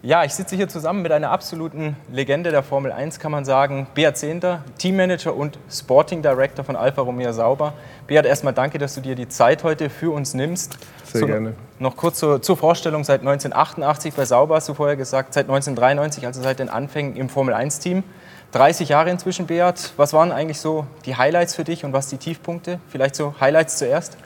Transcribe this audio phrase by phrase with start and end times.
[0.00, 3.88] Ja, ich sitze hier zusammen mit einer absoluten Legende der Formel 1, kann man sagen.
[3.94, 7.72] Beat Zehnter, Teammanager und Sporting Director von Alfa Romeo Sauber.
[8.06, 10.78] Beat, erstmal danke, dass du dir die Zeit heute für uns nimmst.
[11.02, 11.54] Sehr so, gerne.
[11.80, 16.24] Noch kurz zur, zur, Vorstellung, seit 1988 bei Sauber hast du vorher gesagt, seit 1993,
[16.26, 18.04] also seit den Anfängen im Formel 1-Team.
[18.52, 19.94] 30 Jahre inzwischen, Beat.
[19.96, 22.78] Was waren eigentlich so die Highlights für dich und was die Tiefpunkte?
[22.88, 24.16] Vielleicht so Highlights zuerst?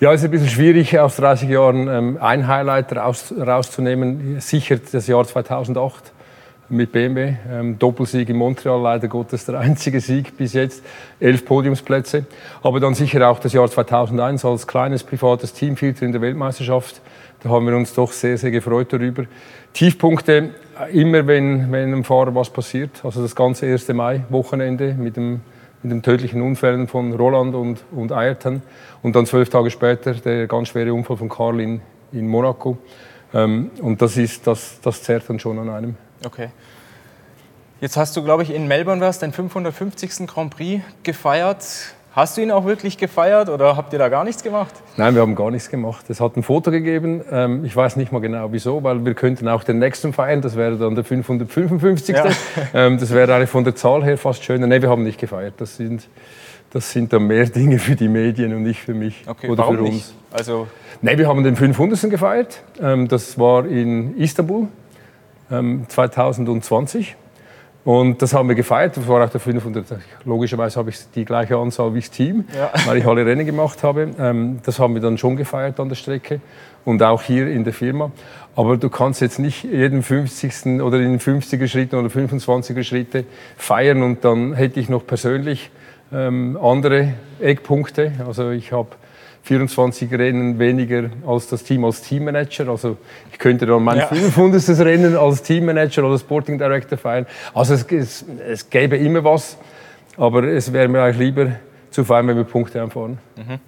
[0.00, 4.40] Ja, es ist ein bisschen schwierig, aus 30 Jahren ähm, ein Highlight raus, rauszunehmen.
[4.40, 6.12] Sicher das Jahr 2008
[6.70, 7.34] mit BMW.
[7.50, 10.82] Ähm, Doppelsieg in Montreal, leider Gottes der einzige Sieg bis jetzt.
[11.18, 12.24] Elf Podiumsplätze.
[12.62, 17.00] Aber dann sicher auch das Jahr 2001 als kleines privates Team, Vierter in der Weltmeisterschaft.
[17.42, 19.24] Da haben wir uns doch sehr, sehr gefreut darüber.
[19.72, 23.02] Tiefpunkte, äh, immer wenn, wenn einem Fahrer was passiert.
[23.04, 23.88] Also das ganze 1.
[23.88, 25.40] Mai-Wochenende mit dem
[25.82, 28.62] mit den tödlichen Unfällen von Roland und, und Ayrton.
[29.02, 31.80] Und dann zwölf Tage später der ganz schwere Unfall von Karl in,
[32.12, 32.78] in Monaco.
[33.32, 35.94] Ähm, und das, ist, das, das zerrt dann schon an einem.
[36.24, 36.48] Okay.
[37.80, 40.26] Jetzt hast du, glaube ich, in Melbourne warst, deinen 550.
[40.26, 41.64] Grand Prix gefeiert.
[42.12, 44.74] Hast du ihn auch wirklich gefeiert oder habt ihr da gar nichts gemacht?
[44.96, 46.10] Nein, wir haben gar nichts gemacht.
[46.10, 47.22] Es hat ein Foto gegeben.
[47.30, 50.42] Ähm, ich weiß nicht mal genau wieso, weil wir könnten auch den nächsten feiern.
[50.42, 52.16] Das wäre dann der 555.
[52.16, 52.24] Ja.
[52.74, 54.66] Ähm, das wäre eigentlich von der Zahl her fast schöner.
[54.66, 55.54] Nein, wir haben nicht gefeiert.
[55.58, 56.08] Das sind,
[56.70, 59.80] das sind dann mehr Dinge für die Medien und nicht für mich okay, oder für
[59.80, 59.90] uns.
[59.90, 60.14] Nicht?
[60.32, 60.66] Also
[61.02, 62.10] Nein, wir haben den 500.
[62.10, 62.62] gefeiert.
[62.80, 64.68] Ähm, das war in Istanbul
[65.50, 67.16] 2020.
[67.84, 68.96] Und das haben wir gefeiert.
[68.96, 69.86] Das war auch der 500.
[70.24, 72.70] Logischerweise habe ich die gleiche Anzahl wie das Team, ja.
[72.86, 74.10] weil ich alle Rennen gemacht habe.
[74.18, 76.40] Ähm, das haben wir dann schon gefeiert an der Strecke
[76.84, 78.10] und auch hier in der Firma.
[78.54, 80.82] Aber du kannst jetzt nicht jeden 50.
[80.82, 83.24] oder in 50er Schritten oder 25er Schritte
[83.56, 85.70] feiern und dann hätte ich noch persönlich
[86.12, 88.12] ähm, andere Eckpunkte.
[88.26, 88.90] Also ich habe
[89.42, 92.68] 24 Rennen weniger als das Team als Teammanager.
[92.68, 92.96] Also
[93.32, 94.06] ich könnte dann mein ja.
[94.06, 94.78] 500.
[94.80, 97.26] Rennen als Teammanager oder Sporting Director feiern.
[97.54, 99.56] Also es, es, es gäbe immer was,
[100.16, 101.52] aber es wäre mir eigentlich lieber
[101.90, 103.18] zu feiern, wenn wir Punkte einfahren.
[103.36, 103.58] Mhm.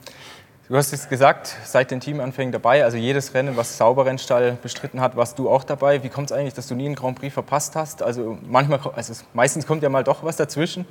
[0.69, 5.17] Du hast es gesagt, seit den Teamanfängen dabei, also jedes Rennen, was Sauberrennstall bestritten hat,
[5.17, 6.03] warst du auch dabei.
[6.03, 8.03] Wie kommt es eigentlich, dass du nie einen Grand Prix verpasst hast?
[8.03, 10.87] Also manchmal, also meistens kommt ja mal doch was dazwischen.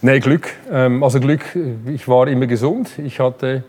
[0.00, 0.54] Nee, Glück.
[0.70, 1.44] Ähm, also Glück,
[1.86, 2.98] ich war immer gesund.
[2.98, 3.64] Ich hatte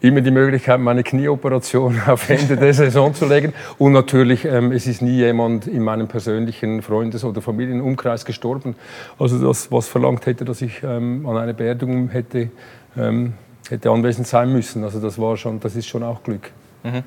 [0.00, 3.52] immer die Möglichkeit, meine Knieoperation auf Ende der Saison zu legen.
[3.78, 8.76] Und natürlich, ähm, es ist nie jemand in meinem persönlichen Freundes- oder Familienumkreis gestorben.
[9.18, 12.50] Also das, was verlangt hätte, dass ich ähm, an einer Beerdigung hätte,
[12.96, 13.34] ähm,
[13.68, 14.84] hätte anwesend sein müssen.
[14.84, 16.50] Also das war schon, das ist schon auch Glück.
[16.82, 17.02] Mhm.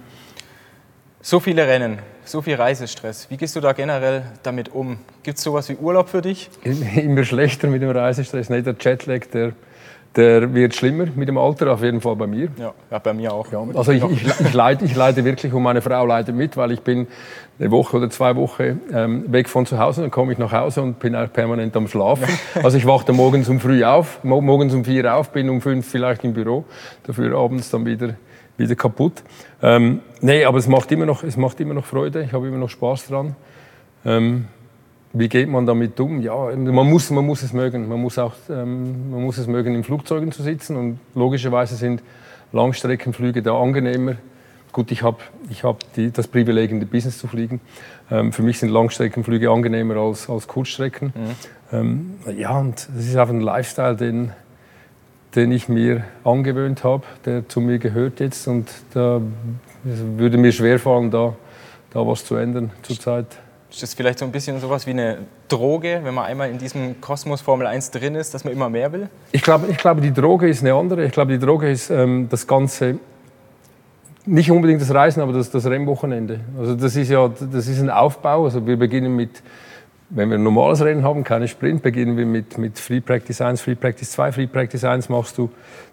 [1.25, 3.29] So viele Rennen, so viel Reisestress.
[3.29, 4.97] Wie gehst du da generell damit um?
[5.23, 6.49] Gibt es sowas wie Urlaub für dich?
[6.95, 8.49] Immer schlechter mit dem Reisestress.
[8.49, 9.53] Nicht der Jetlag, der
[10.15, 12.49] der wird schlimmer mit dem Alter, auf jeden Fall bei mir.
[12.57, 13.51] Ja, ja bei mir auch.
[13.51, 16.71] Ja, also ich, ich, ich, leide, ich leide wirklich und meine Frau leidet mit, weil
[16.71, 17.07] ich bin
[17.59, 20.81] eine Woche oder zwei Wochen ähm, weg von zu Hause, dann komme ich nach Hause
[20.81, 22.27] und bin auch permanent am Schlafen.
[22.61, 26.23] Also ich wache morgens um früh auf, morgens um vier auf, bin um fünf vielleicht
[26.23, 26.65] im Büro,
[27.05, 28.15] dafür abends dann wieder,
[28.57, 29.23] wieder kaputt.
[29.61, 32.57] Ähm, nee, aber es macht, immer noch, es macht immer noch Freude, ich habe immer
[32.57, 33.35] noch Spaß dran.
[34.05, 34.47] Ähm,
[35.13, 36.21] wie geht man damit um?
[36.21, 37.87] Ja, man muss, man muss es mögen.
[37.87, 40.75] Man muss, auch, ähm, man muss es mögen, in Flugzeugen zu sitzen.
[40.75, 42.01] Und logischerweise sind
[42.51, 44.15] Langstreckenflüge da angenehmer.
[44.71, 45.17] Gut, ich habe
[45.51, 45.81] ich hab
[46.13, 47.61] das Privileg, in die Business zu fliegen.
[48.09, 51.13] Ähm, für mich sind Langstreckenflüge angenehmer als, als Kurzstrecken.
[51.15, 51.77] Mhm.
[51.77, 54.31] Ähm, ja, und das ist einfach ein Lifestyle, den,
[55.35, 58.47] den ich mir angewöhnt habe, der zu mir gehört jetzt.
[58.47, 59.21] Und da
[59.83, 61.35] würde mir schwerfallen, da,
[61.91, 63.27] da was zu ändern zurzeit.
[63.73, 65.17] Ist das vielleicht so ein bisschen sowas wie eine
[65.47, 68.93] Droge, wenn man einmal in diesem Kosmos Formel 1 drin ist, dass man immer mehr
[68.93, 69.09] will?
[69.31, 71.03] Ich glaube, ich glaube die Droge ist eine andere.
[71.05, 72.99] Ich glaube, die Droge ist ähm, das Ganze,
[74.27, 76.41] nicht unbedingt das Reisen, aber das, das Rennwochenende.
[76.59, 78.45] Also das ist ja das ist ein Aufbau.
[78.45, 79.41] Also wir beginnen mit,
[80.11, 83.59] wenn wir ein normales Rennen haben, keine Sprint, beginnen wir mit, mit Free Practice 1,
[83.59, 84.33] Free Practice 2.
[84.33, 85.49] Free Practice 1 machst du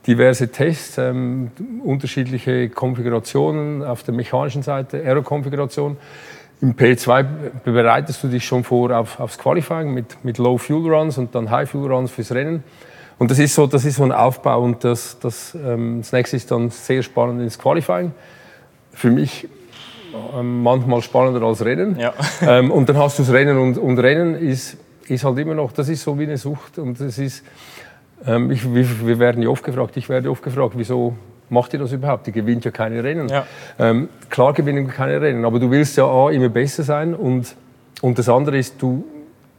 [0.06, 1.50] diverse Tests, ähm,
[1.82, 5.96] unterschiedliche Konfigurationen auf der mechanischen Seite, Aero-Konfiguration.
[6.62, 7.24] Im P2
[7.64, 11.50] bereitest du dich schon vor auf, aufs Qualifying mit, mit Low Fuel Runs und dann
[11.50, 12.62] High Fuel Runs fürs Rennen.
[13.18, 16.36] Und das ist so, das ist so ein Aufbau und das, das, ähm, das nächste
[16.36, 18.12] ist dann sehr spannend ins Qualifying.
[18.92, 19.48] Für mich
[20.34, 21.98] ähm, manchmal spannender als Rennen.
[21.98, 22.12] Ja.
[22.42, 24.76] ähm, und dann hast du das Rennen und, und Rennen ist,
[25.08, 27.44] ist halt immer noch, das ist so wie eine Sucht und das ist,
[28.26, 31.14] ähm, ich, wir, wir werden ja oft gefragt, ich werde oft gefragt, wieso
[31.50, 32.26] macht ihr das überhaupt?
[32.26, 33.28] Die gewinnt ja keine Rennen.
[33.28, 33.46] Ja.
[33.78, 37.54] Ähm, klar gewinnen wir keine Rennen, aber du willst ja A, immer besser sein und,
[38.00, 39.04] und das andere ist, du,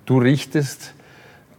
[0.05, 0.93] du richtest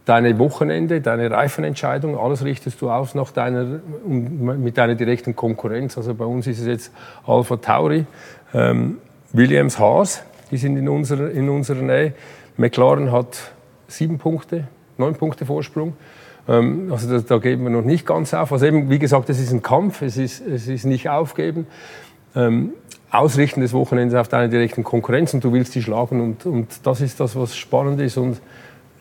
[0.05, 5.97] deine Wochenende, deine Reifenentscheidung, alles richtest du aus nach deiner, mit deiner direkten Konkurrenz.
[5.97, 6.91] Also bei uns ist es jetzt
[7.25, 8.05] Alpha Tauri,
[8.53, 8.97] ähm,
[9.31, 10.23] Williams Haas.
[10.51, 12.13] die sind in unserer, in unserer Nähe.
[12.57, 13.37] McLaren hat
[13.87, 15.93] sieben Punkte, neun Punkte Vorsprung.
[16.47, 18.51] Ähm, also da, da, geben wir noch nicht ganz auf.
[18.51, 21.67] Also eben, wie gesagt, es ist ein Kampf, es ist, es ist nicht aufgeben.
[22.35, 22.73] Ähm,
[23.11, 26.99] Ausrichten des Wochenendes auf deine direkten Konkurrenz und du willst die schlagen und, und das
[26.99, 28.41] ist das, was spannend ist und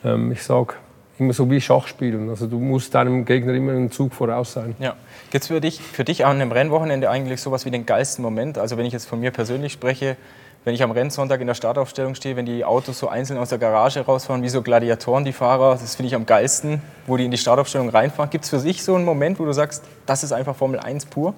[0.05, 0.75] ähm, ich sage
[1.19, 2.29] immer so wie Schachspielen.
[2.29, 4.75] Also du musst deinem Gegner immer einen Zug voraus sein.
[4.79, 4.97] Ja.
[5.31, 8.59] Gibt es für dich, für dich an einem Rennwochenende eigentlich sowas wie den geilsten Moment?
[8.59, 10.17] Also wenn ich jetzt von mir persönlich spreche,
[10.65, 13.59] wenn ich am Rennsonntag in der Startaufstellung stehe, wenn die Autos so einzeln aus der
[13.59, 17.31] Garage rausfahren, wie so Gladiatoren, die Fahrer, das finde ich am geilsten, wo die in
[17.33, 18.31] die Startaufstellung reinfahren.
[18.31, 21.07] Gibt es für sich so einen Moment, wo du sagst, das ist einfach Formel 1
[21.07, 21.35] pur?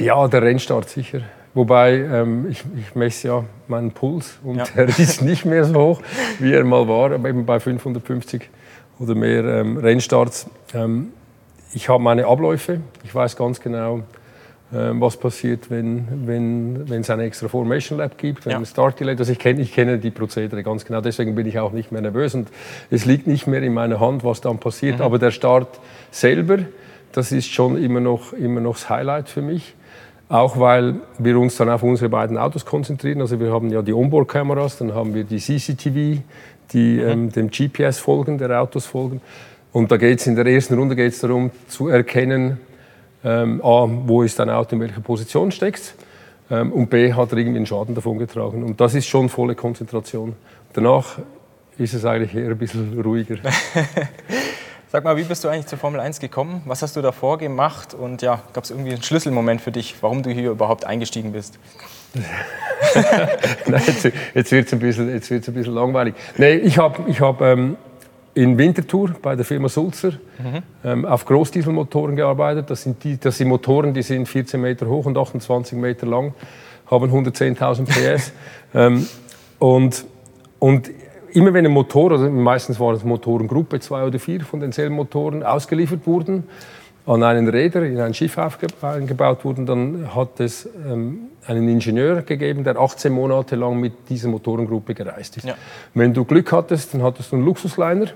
[0.00, 1.20] Ja, der Rennstart sicher.
[1.54, 4.64] Wobei ähm, ich, ich messe ja meinen Puls und ja.
[4.76, 6.02] er ist nicht mehr so hoch,
[6.38, 8.48] wie er mal war, aber eben bei 550
[8.98, 10.46] oder mehr ähm, Rennstarts.
[10.74, 11.12] Ähm,
[11.72, 14.02] ich habe meine Abläufe, ich weiß ganz genau,
[14.72, 18.58] was passiert, wenn, wenn, wenn es ein extra Formation Lab gibt, wenn ja.
[18.58, 19.16] ein Start Delay.
[19.16, 22.00] Also ich kenne, ich kenne die Prozedere ganz genau, deswegen bin ich auch nicht mehr
[22.00, 22.48] nervös und
[22.88, 24.98] es liegt nicht mehr in meiner Hand, was dann passiert.
[24.98, 25.04] Mhm.
[25.04, 25.80] Aber der Start
[26.12, 26.58] selber,
[27.12, 29.74] das ist schon immer noch, immer noch das Highlight für mich.
[30.28, 33.20] Auch weil wir uns dann auf unsere beiden Autos konzentrieren.
[33.20, 36.22] Also wir haben ja die Onboard-Kameras, dann haben wir die CCTV,
[36.72, 37.08] die mhm.
[37.08, 39.20] ähm, dem GPS folgen, der Autos folgen.
[39.72, 42.60] Und da geht es in der ersten Runde geht's darum zu erkennen,
[43.24, 45.94] ähm, A, wo ist dein Auto, in welcher Position steckt
[46.50, 48.62] ähm, und B, hat er irgendwie einen Schaden davon getragen.
[48.62, 50.34] Und das ist schon volle Konzentration.
[50.72, 51.18] Danach
[51.78, 53.36] ist es eigentlich eher ein bisschen ruhiger.
[54.92, 56.62] Sag mal, wie bist du eigentlich zur Formel 1 gekommen?
[56.64, 57.94] Was hast du davor gemacht?
[57.94, 61.60] Und ja, gab es irgendwie einen Schlüsselmoment für dich, warum du hier überhaupt eingestiegen bist?
[63.66, 66.14] Nein, jetzt, jetzt wird es ein, bisschen, ein bisschen langweilig.
[66.38, 67.76] Nee, ich habe ich hab, ähm,
[68.40, 70.62] in Winterthur bei der Firma Sulzer mhm.
[70.82, 72.70] ähm, auf Großdieselmotoren gearbeitet.
[72.70, 76.32] Das sind, die, das sind Motoren, die sind 14 Meter hoch und 28 Meter lang,
[76.90, 78.32] haben 110.000 PS.
[78.74, 79.06] ähm,
[79.58, 80.06] und,
[80.58, 80.90] und
[81.32, 85.42] immer wenn ein Motor, also meistens war es Motorengruppe, zwei oder vier von denselben Motoren
[85.42, 86.44] ausgeliefert wurden,
[87.06, 88.38] an einen Räder in ein Schiff
[88.82, 94.28] eingebaut wurden, dann hat es ähm, einen Ingenieur gegeben, der 18 Monate lang mit dieser
[94.28, 95.46] Motorengruppe gereist ist.
[95.46, 95.54] Ja.
[95.94, 98.06] Wenn du Glück hattest, dann hattest du einen Luxusliner.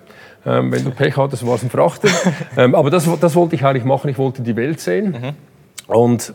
[0.47, 2.09] Ähm, wenn du Pech hattest, war es ein Frachter.
[2.57, 4.11] ähm, aber das, das wollte ich eigentlich machen.
[4.11, 5.13] Ich wollte die Welt sehen.
[5.13, 5.95] Mhm.
[5.95, 6.35] Und,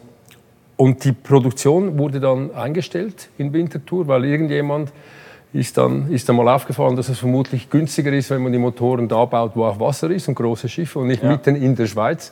[0.76, 4.92] und die Produktion wurde dann eingestellt in Winterthur, weil irgendjemand
[5.52, 9.08] ist dann, ist dann mal aufgefallen, dass es vermutlich günstiger ist, wenn man die Motoren
[9.08, 11.30] da baut, wo auch Wasser ist und große Schiffe und nicht ja.
[11.30, 12.32] mitten in der Schweiz.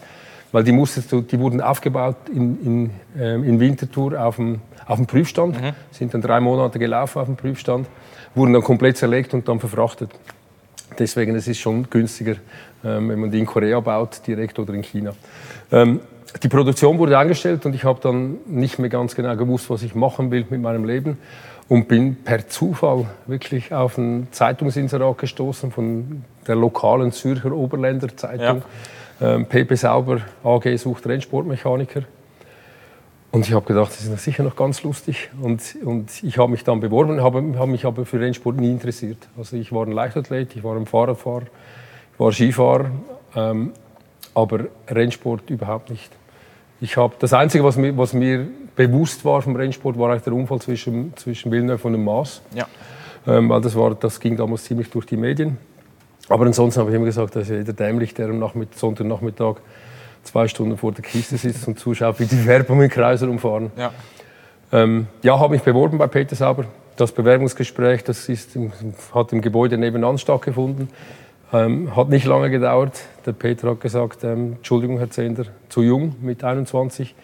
[0.52, 4.96] Weil die, musstest du, die wurden aufgebaut in, in, ähm, in Winterthur auf dem, auf
[4.98, 5.72] dem Prüfstand, mhm.
[5.92, 7.88] sind dann drei Monate gelaufen auf dem Prüfstand,
[8.34, 10.12] wurden dann komplett zerlegt und dann verfrachtet.
[10.98, 12.36] Deswegen es ist es schon günstiger,
[12.86, 15.14] ähm, wenn man die in Korea baut, direkt oder in China.
[15.72, 16.00] Ähm,
[16.42, 19.96] die Produktion wurde eingestellt und ich habe dann nicht mehr ganz genau gewusst, was ich
[19.96, 21.18] machen will mit meinem Leben
[21.70, 28.64] und bin per Zufall wirklich auf ein Zeitungsinserat gestoßen von der lokalen Zürcher Oberländer Zeitung.
[29.20, 29.36] Ja.
[29.36, 32.04] Ähm, PP Sauber AG sucht Rennsportmechaniker.
[33.32, 35.30] Und ich habe gedacht, das ist sicher noch ganz lustig.
[35.42, 39.28] Und, und ich habe mich dann beworben, habe, habe mich aber für Rennsport nie interessiert.
[39.38, 41.48] Also ich war ein Leichtathlet, ich war ein Fahrradfahrer,
[42.14, 42.92] ich war Skifahrer,
[43.36, 43.74] ähm,
[44.34, 46.12] aber Rennsport überhaupt nicht.
[46.80, 50.34] Ich habe das Einzige, was mir, was mir bewusst war vom Rennsport, war eigentlich der
[50.34, 52.42] Unfall zwischen, zwischen Villeneuve und dem Maas.
[52.54, 52.68] Ja.
[53.26, 55.58] Ähm, weil das, war, das ging damals ziemlich durch die Medien.
[56.30, 59.56] Aber ansonsten habe ich immer gesagt, dass jeder dämlich, der am Nachmittag, Sonntagnachmittag
[60.24, 63.72] zwei Stunden vor der Kiste sitzt und zuschaut, wie die Werbung im Kreis umfahren.
[63.78, 63.92] Ja,
[64.72, 66.66] ähm, ja habe mich beworben bei Peter Sauber.
[66.96, 68.58] Das Bewerbungsgespräch das ist,
[69.14, 70.90] hat im Gebäude nebenan stattgefunden.
[71.54, 73.00] Ähm, hat nicht lange gedauert.
[73.26, 77.16] Der Peter hat gesagt, ähm, Entschuldigung, Herr Zender, zu jung mit 21.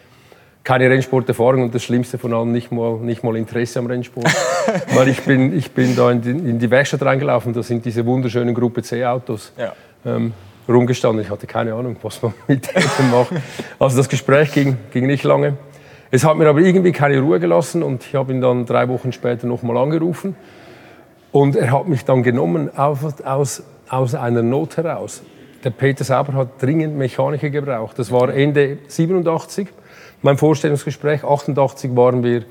[0.62, 4.26] Keine Rennsporterfahrung und das Schlimmste von allem nicht mal, nicht mal Interesse am Rennsport.
[4.94, 8.06] Weil ich bin, ich bin da in die, in die Werkstatt reingelaufen, da sind diese
[8.06, 9.74] wunderschönen Gruppe C-Autos ja.
[10.06, 10.32] ähm,
[10.66, 11.22] rumgestanden.
[11.22, 13.32] Ich hatte keine Ahnung, was man mit denen macht.
[13.78, 15.58] Also das Gespräch ging, ging nicht lange.
[16.10, 19.12] Es hat mir aber irgendwie keine Ruhe gelassen und ich habe ihn dann drei Wochen
[19.12, 20.34] später nochmal angerufen.
[21.30, 25.22] Und er hat mich dann genommen aus, aus aus einer Not heraus.
[25.62, 27.98] Der Peter Sauber hat dringend Mechaniker gebraucht.
[27.98, 29.68] Das war Ende 87,
[30.22, 31.24] mein Vorstellungsgespräch.
[31.24, 32.44] 88 waren wir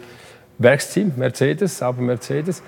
[0.58, 2.64] Werksteam, Mercedes, Sauber Mercedes.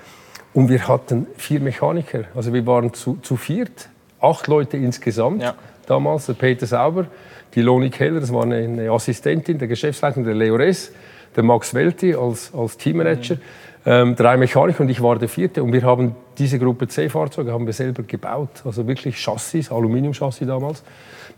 [0.52, 2.24] Und wir hatten vier Mechaniker.
[2.34, 3.88] Also wir waren zu, zu viert,
[4.20, 5.54] acht Leute insgesamt ja.
[5.86, 6.26] damals.
[6.26, 7.06] Der Peter Sauber,
[7.54, 10.92] die Loni Keller, das war eine, eine Assistentin, der Geschäftsleitung, der Leo Ress,
[11.34, 13.34] der Max Welti als, als Teammanager.
[13.34, 13.40] Mhm
[13.86, 15.62] ähm, drei Mechaniker und ich war der vierte.
[15.62, 18.62] Und wir haben diese Gruppe C-Fahrzeuge haben wir selber gebaut.
[18.64, 20.82] Also wirklich Chassis, Aluminiumchassis damals.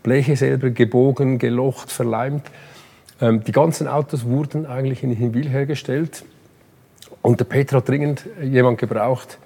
[0.03, 2.43] Bleche selber gebogen, gelocht, verleimt.
[3.21, 6.23] Ähm, die ganzen Autos wurden eigentlich in Hinwil hergestellt.
[7.21, 9.39] Und der Peter hat dringend jemand gebraucht,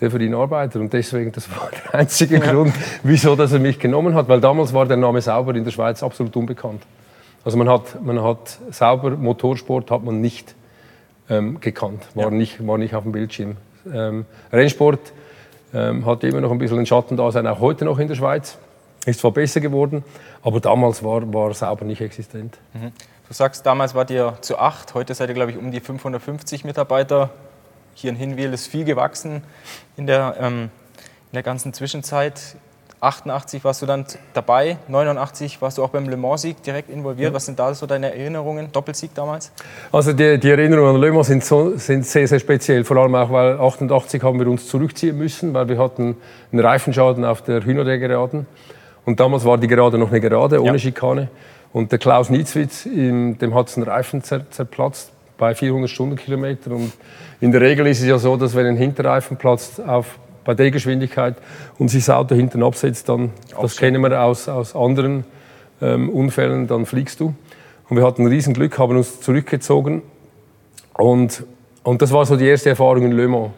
[0.00, 0.80] der für ihn arbeitet.
[0.80, 2.52] Und deswegen, das war der einzige ja.
[2.52, 4.28] Grund, wieso dass er mich genommen hat.
[4.28, 6.82] Weil damals war der Name Sauber in der Schweiz absolut unbekannt.
[7.44, 10.54] Also man hat, man hat Sauber Motorsport hat man nicht
[11.28, 12.30] ähm, gekannt, war, ja.
[12.30, 13.56] nicht, war nicht auf dem Bildschirm.
[13.92, 15.12] Ähm, Rennsport
[15.72, 18.58] ähm, hat immer noch ein bisschen ein Schattendasein, auch heute noch in der Schweiz.
[19.06, 20.02] Ist zwar besser geworden,
[20.42, 22.58] aber damals war, war Sauber nicht existent.
[22.72, 22.92] Mhm.
[23.28, 26.64] Du sagst, damals wart ihr zu acht, heute seid ihr, glaube ich, um die 550
[26.64, 27.30] Mitarbeiter.
[27.94, 29.42] Hier in Hinwil ist viel gewachsen
[29.96, 30.70] in der, ähm,
[31.30, 32.56] in der ganzen Zwischenzeit.
[33.04, 37.30] 88 warst du dann dabei, 89 warst du auch beim Le Mans-Sieg direkt involviert.
[37.30, 37.34] Ja.
[37.34, 38.72] Was sind da so deine Erinnerungen?
[38.72, 39.52] Doppelsieg damals?
[39.92, 42.84] Also die, die Erinnerungen an Le Mans sind, so, sind sehr, sehr speziell.
[42.84, 46.16] Vor allem auch, weil 88 haben wir uns zurückziehen müssen, weil wir hatten
[46.50, 48.46] einen Reifenschaden auf der Hühnergeraden.
[49.04, 50.78] Und damals war die Gerade noch eine Gerade, ohne ja.
[50.78, 51.28] Schikane.
[51.72, 56.72] Und der Klaus Nietzwitz, dem hat es einen Reifen zerplatzt bei 400 Stundenkilometern.
[56.72, 56.92] Und
[57.40, 60.70] in der Regel ist es ja so, dass wenn ein Hinterreifen platzt auf, bei der
[60.70, 61.36] Geschwindigkeit
[61.78, 65.24] und sich das Auto hinten absetzt, dann, das kennen wir aus, aus anderen
[65.80, 67.34] ähm, Unfällen, dann fliegst du.
[67.88, 70.02] Und wir hatten ein Riesenglück, haben uns zurückgezogen.
[70.94, 71.44] Und,
[71.82, 73.50] und das war so die erste Erfahrung in Le Mans.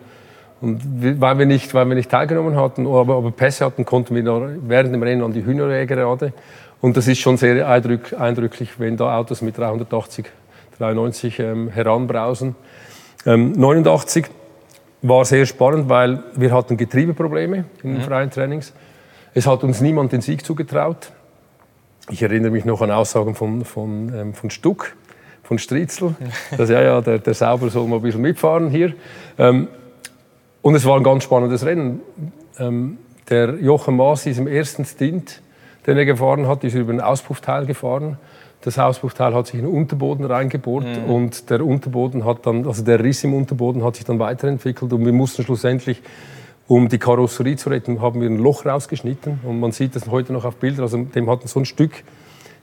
[0.61, 0.81] Und
[1.21, 4.25] weil wir nicht, weil wir nicht teilgenommen hatten, aber, aber Pässe hatten, konnten wir
[4.67, 6.33] während dem Rennen an die Hühnerjägerade.
[6.81, 10.27] Und das ist schon sehr eindrücklich, wenn da Autos mit 380
[10.79, 12.55] 93 ähm, heranbrausen.
[13.25, 14.27] Ähm, 89
[15.09, 18.03] war sehr spannend, weil wir hatten Getriebeprobleme in den mhm.
[18.03, 18.73] freien Trainings.
[19.35, 21.13] Es hat uns niemand den Sieg zugetraut.
[22.11, 24.95] Ich erinnere mich noch an Aussagen von, von, ähm, von Stuck,
[25.43, 26.15] von Stritzel,
[26.57, 28.95] dass ja, ja, der, der Sauber soll mal ein bisschen mitfahren hier.
[29.39, 29.69] Ähm,
[30.63, 32.01] und es war ein ganz spannendes Rennen.
[32.59, 32.99] Ähm,
[33.29, 35.43] der Jochen Maas ist im ersten Stint,
[35.87, 38.19] den er gefahren hat, ist über ein Auspuffteil gefahren
[38.63, 41.11] das Auspuffteil hat sich in den Unterboden reingebohrt mhm.
[41.11, 45.05] und der Unterboden hat dann, also der Riss im Unterboden hat sich dann weiterentwickelt und
[45.05, 46.03] wir mussten schlussendlich,
[46.69, 50.33] um die Karosserie zu retten, haben wir ein Loch rausgeschnitten und man sieht das heute
[50.33, 52.03] noch auf Bildern, also dem hat so ein Stück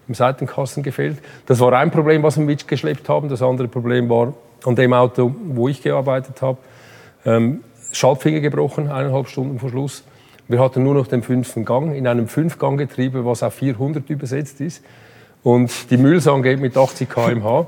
[0.08, 1.20] im Seitenkasten gefehlt.
[1.46, 3.30] Das war ein Problem, was wir mitgeschleppt haben.
[3.30, 4.34] Das andere Problem war
[4.66, 6.58] an dem Auto, wo ich gearbeitet habe,
[7.26, 10.04] ähm, Schaltfinger gebrochen, eineinhalb Stunden vor Schluss.
[10.48, 14.84] Wir hatten nur noch den fünften Gang in einem Fünfganggetriebe, was auf 400 übersetzt ist.
[15.44, 17.68] Und die Müllsang geht mit 80 km/h.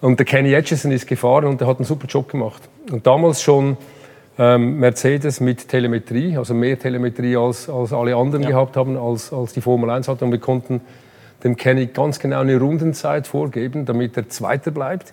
[0.00, 2.62] Und der Kenny Atchison ist gefahren und der hat einen super Job gemacht.
[2.90, 3.76] Und damals schon
[4.38, 8.50] ähm, Mercedes mit Telemetrie, also mehr Telemetrie als, als alle anderen ja.
[8.50, 10.24] gehabt haben, als, als die Formel 1 hatte.
[10.24, 10.80] Und wir konnten
[11.44, 15.12] dem Kenny ganz genau eine Rundenzeit vorgeben, damit er Zweiter bleibt.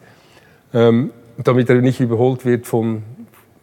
[0.74, 1.12] Ähm,
[1.44, 3.03] damit er nicht überholt wird von,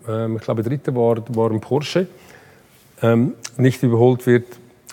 [0.09, 2.07] ähm, ich glaube, Dritter war, war ein Porsche,
[3.03, 4.47] ähm, nicht überholt wird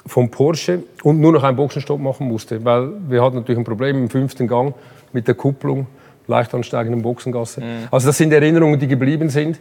[0.05, 3.97] vom Porsche und nur noch einen Boxenstopp machen musste, weil wir hatten natürlich ein Problem
[3.97, 4.73] im fünften Gang
[5.13, 5.87] mit der Kupplung,
[6.27, 7.61] leicht ansteigenden Boxengasse.
[7.61, 7.87] Mhm.
[7.91, 9.59] Also das sind Erinnerungen, die geblieben sind.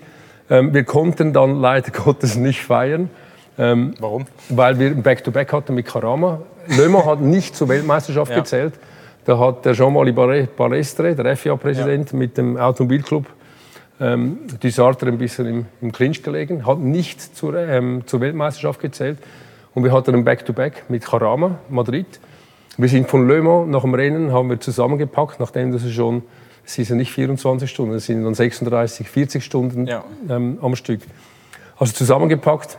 [0.50, 3.10] Ähm, wir konnten dann leider Gottes nicht feiern.
[3.58, 4.26] Ähm, Warum?
[4.48, 6.40] Weil wir ein Back-to-Back -Back hatten mit Karama.
[6.68, 8.38] Le Mans hat nicht zur Weltmeisterschaft ja.
[8.38, 8.74] gezählt.
[9.24, 12.18] Da hat der Jean-Marie Balestre, der FIA-Präsident, ja.
[12.18, 13.26] mit dem Automobilclub
[14.00, 19.18] ähm, Dusartre ein bisschen im, im Clinch gelegen, hat nicht zur, ähm, zur Weltmeisterschaft gezählt.
[19.74, 22.20] Und wir hatten ein Back-to-Back -Back mit Carama, Madrid.
[22.76, 26.22] Wir sind von Le Mans nach dem Rennen, haben wir zusammengepackt, nachdem das schon,
[26.64, 30.04] es sind ja nicht 24 Stunden, es sind dann 36, 40 Stunden ja.
[30.28, 31.00] ähm, am Stück.
[31.78, 32.78] Also zusammengepackt,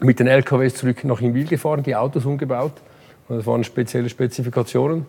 [0.00, 2.72] mit den LKWs zurück nach Inwil gefahren, die Autos umgebaut.
[3.28, 5.06] Das waren spezielle Spezifikationen.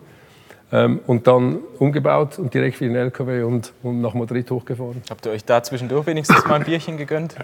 [0.72, 5.02] Ähm, und dann umgebaut und direkt wie ein LKW und, und nach Madrid hochgefahren.
[5.10, 7.34] Habt ihr euch da zwischendurch wenigstens mal ein Bierchen gegönnt?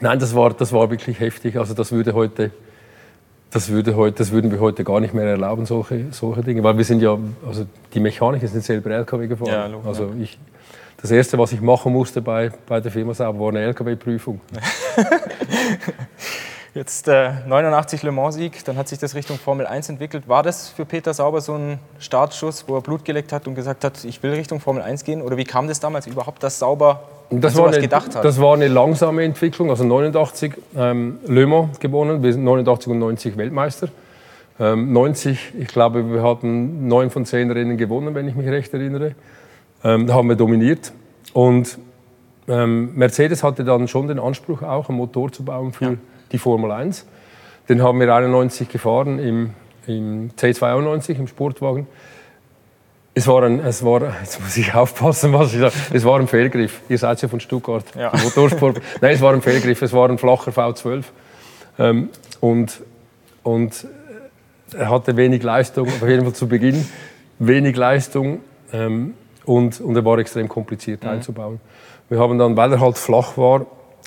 [0.00, 1.58] Nein, das war, das war wirklich heftig.
[1.58, 2.52] Also das würde heute,
[3.50, 6.62] das, würde heute, das würden wir heute gar nicht mehr erlauben, solche, solche Dinge.
[6.62, 9.50] Weil wir sind ja, also die Mechaniker sind selber LKW gefahren.
[9.50, 10.38] Ja, logisch, also ich,
[11.00, 14.40] das Erste, was ich machen musste bei, bei der Firma Sauber, war eine LKW-Prüfung.
[16.76, 20.28] Jetzt äh, 89 Le Mans-Sieg, dann hat sich das Richtung Formel 1 entwickelt.
[20.28, 23.82] War das für Peter Sauber so ein Startschuss, wo er Blut geleckt hat und gesagt
[23.82, 25.22] hat, ich will Richtung Formel 1 gehen?
[25.22, 28.22] Oder wie kam das damals überhaupt, dass Sauber das war, eine, gedacht hat?
[28.22, 29.70] das war eine langsame Entwicklung.
[29.70, 33.88] Also 89 ähm, Le Mans gewonnen, wir sind 89 und 90 Weltmeister.
[34.60, 38.74] Ähm, 90, ich glaube, wir hatten neun von zehn Rennen gewonnen, wenn ich mich recht
[38.74, 39.14] erinnere.
[39.82, 40.92] Ähm, da haben wir dominiert.
[41.32, 41.78] Und
[42.48, 45.84] ähm, Mercedes hatte dann schon den Anspruch, auch einen Motor zu bauen für...
[45.86, 45.92] Ja
[46.32, 47.06] die Formel 1.
[47.68, 49.50] Den haben wir 91 gefahren im,
[49.86, 51.86] im C92 im Sportwagen.
[53.14, 55.74] Es war, ein, es war, jetzt muss ich aufpassen, was ich sage.
[55.92, 56.80] Es war ein Fehlgriff.
[56.88, 58.12] Ihr seid ja von Stuttgart, ja.
[58.22, 58.80] Motorsport.
[59.00, 59.80] Nein, es war ein Fehlgriff.
[59.80, 61.04] Es war ein flacher V12.
[61.78, 62.82] Ähm, und,
[63.42, 63.86] und
[64.76, 66.86] er hatte wenig Leistung, auf jeden Fall zu Beginn
[67.38, 68.40] wenig Leistung.
[68.72, 69.14] Ähm,
[69.44, 71.10] und, und er war extrem kompliziert mhm.
[71.10, 71.60] einzubauen.
[72.08, 73.66] Wir haben dann, weil er halt flach war,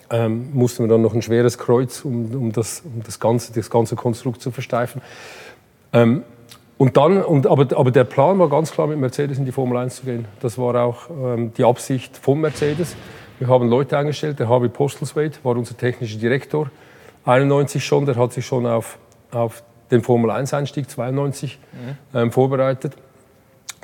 [0.10, 3.70] ähm, mussten wir dann noch ein schweres Kreuz, um, um, das, um das, ganze, das
[3.70, 5.02] ganze Konstrukt zu versteifen.
[5.94, 6.24] Ähm,
[6.78, 9.78] und dann, und, aber, aber der Plan war ganz klar, mit Mercedes in die Formel
[9.78, 10.26] 1 zu gehen.
[10.40, 12.96] Das war auch ähm, die Absicht von Mercedes.
[13.38, 14.40] Wir haben Leute eingestellt.
[14.40, 16.72] Der Harvey Postleswade war unser technischer Direktor.
[17.26, 18.98] 91 schon, der hat sich schon auf,
[19.32, 19.62] auf
[19.92, 22.18] den Formel 1-Einstieg 92 mhm.
[22.18, 22.94] ähm, vorbereitet.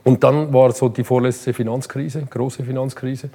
[0.03, 3.29] Und dann war so die vorletzte Finanzkrise, große Finanzkrise.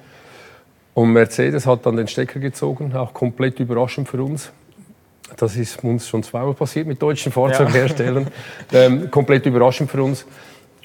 [0.93, 4.51] Und Mercedes hat dann den Stecker gezogen, auch komplett überraschend für uns.
[5.37, 8.27] Das ist uns schon zweimal passiert mit deutschen Fahrzeugherstellern.
[8.71, 8.79] Ja.
[8.81, 10.25] Ähm, komplett überraschend für uns.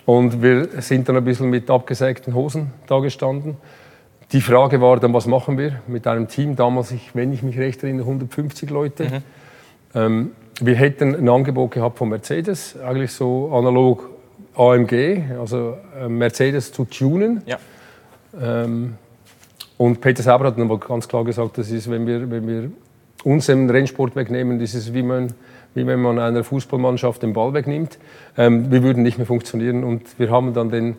[0.04, 3.56] Und wir sind dann ein bisschen mit abgesägten Hosen da gestanden.
[4.32, 6.54] Die Frage war dann, was machen wir mit einem Team?
[6.54, 9.04] Damals, ich, wenn ich mich recht erinnere, 150 Leute.
[9.04, 9.22] Mhm.
[9.94, 14.08] Ähm, wir hätten ein Angebot gehabt von Mercedes, eigentlich so analog
[14.56, 17.42] AMG, also äh, Mercedes zu tunen.
[17.46, 17.58] Ja.
[18.40, 18.94] Ähm,
[19.78, 22.70] und Peter Sauber hat dann aber ganz klar gesagt, das ist, wenn wir, wenn wir
[23.24, 25.34] uns im Rennsport wegnehmen, das ist wie, man,
[25.74, 27.98] wie wenn man einer Fußballmannschaft den Ball wegnimmt.
[28.38, 30.96] Ähm, wir würden nicht mehr funktionieren und wir haben dann den,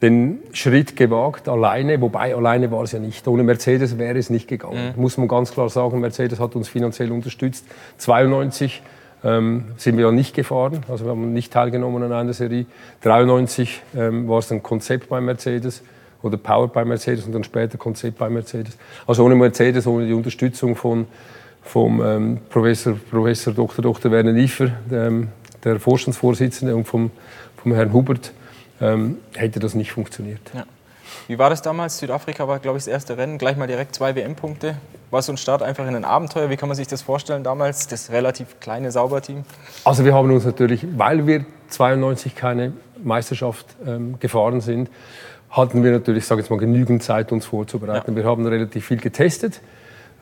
[0.00, 3.26] den Schritt gewagt, alleine, wobei alleine war es ja nicht.
[3.28, 5.02] Ohne Mercedes wäre es nicht gegangen, mhm.
[5.02, 6.00] muss man ganz klar sagen.
[6.00, 7.66] Mercedes hat uns finanziell unterstützt.
[7.98, 8.82] 92
[9.24, 12.64] ähm, sind wir ja nicht gefahren, also wir haben nicht teilgenommen an einer Serie.
[13.02, 15.82] 93 ähm, war es ein Konzept bei Mercedes
[16.22, 18.76] oder Power bei Mercedes und dann später Konzept bei Mercedes.
[19.06, 21.06] Also ohne Mercedes, ohne die Unterstützung von
[21.68, 23.82] vom ähm, Professor, Professor Dr.
[23.82, 24.10] Dr.
[24.10, 25.28] Werner Niefer, ähm,
[25.64, 27.10] der Vorstandsvorsitzende, und vom,
[27.62, 28.32] vom Herrn Hubert,
[28.80, 30.40] ähm, hätte das nicht funktioniert.
[30.54, 30.64] Ja.
[31.26, 31.98] Wie war das damals?
[31.98, 34.76] Südafrika war, glaube ich, das erste Rennen, gleich mal direkt zwei WM-Punkte.
[35.10, 36.50] War so ein Start einfach in ein Abenteuer?
[36.50, 39.44] Wie kann man sich das vorstellen damals, das relativ kleine Sauberteam?
[39.84, 42.72] Also wir haben uns natürlich, weil wir 92 keine
[43.02, 44.90] Meisterschaft ähm, gefahren sind,
[45.50, 48.12] hatten wir natürlich, sage jetzt mal, genügend Zeit, uns vorzubereiten.
[48.12, 48.16] Ja.
[48.16, 49.60] Wir haben relativ viel getestet.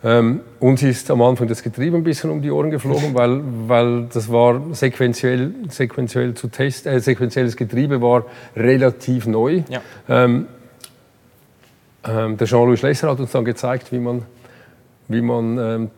[0.04, 4.06] Ähm, uns ist am Anfang das Getriebe ein bisschen um die Ohren geflogen, weil, weil
[4.12, 9.62] das war sequenziell, sequenziell zu testen, äh, sequenzielles Getriebe war relativ neu.
[9.68, 9.80] Ja.
[10.08, 10.46] Ähm,
[12.06, 14.22] ähm, der Jean-Louis Schlesser hat uns dann gezeigt, wie man,
[15.08, 15.90] wie man ähm,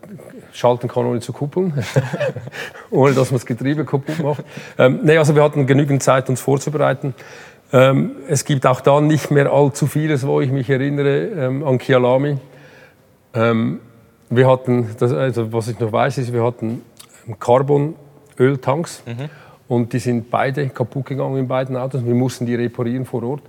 [0.52, 1.74] schalten kann, ohne zu kuppeln,
[2.90, 4.44] ohne dass man das Getriebe kaputt macht.
[4.78, 7.14] Ähm, nee, also wir hatten genügend Zeit, uns vorzubereiten.
[7.72, 11.78] Ähm, es gibt auch da nicht mehr allzu vieles, wo ich mich erinnere ähm, an
[11.78, 12.38] Kialami.
[13.34, 13.80] Ähm,
[14.30, 16.82] wir hatten, das, also was ich noch weiß, ist, wir hatten
[17.38, 19.02] Carbon-Öltanks.
[19.06, 19.30] Mhm.
[19.68, 22.02] Und die sind beide kaputt gegangen in beiden Autos.
[22.02, 23.42] Wir mussten die reparieren vor Ort.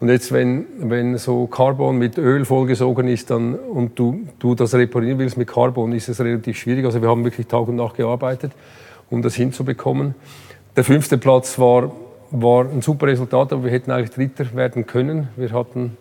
[0.00, 4.74] Und jetzt, wenn, wenn so Carbon mit Öl vollgesogen ist dann, und du, du das
[4.74, 6.86] reparieren willst mit Carbon, ist es relativ schwierig.
[6.86, 8.52] Also wir haben wirklich Tag und Nacht gearbeitet,
[9.10, 10.14] um das hinzubekommen.
[10.76, 11.92] Der fünfte Platz war
[12.30, 15.28] war ein super Resultat, aber wir hätten eigentlich Dritter werden können.
[15.36, 15.96] Wir hatten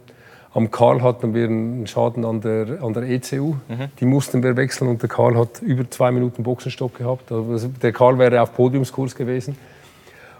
[0.53, 3.55] am Karl hatten wir einen Schaden an der, an der ECU.
[3.67, 3.89] Mhm.
[3.99, 7.29] Die mussten wir wechseln und der Karl hat über zwei Minuten Boxenstopp gehabt.
[7.29, 9.57] Also der Karl wäre auf Podiumskurs gewesen.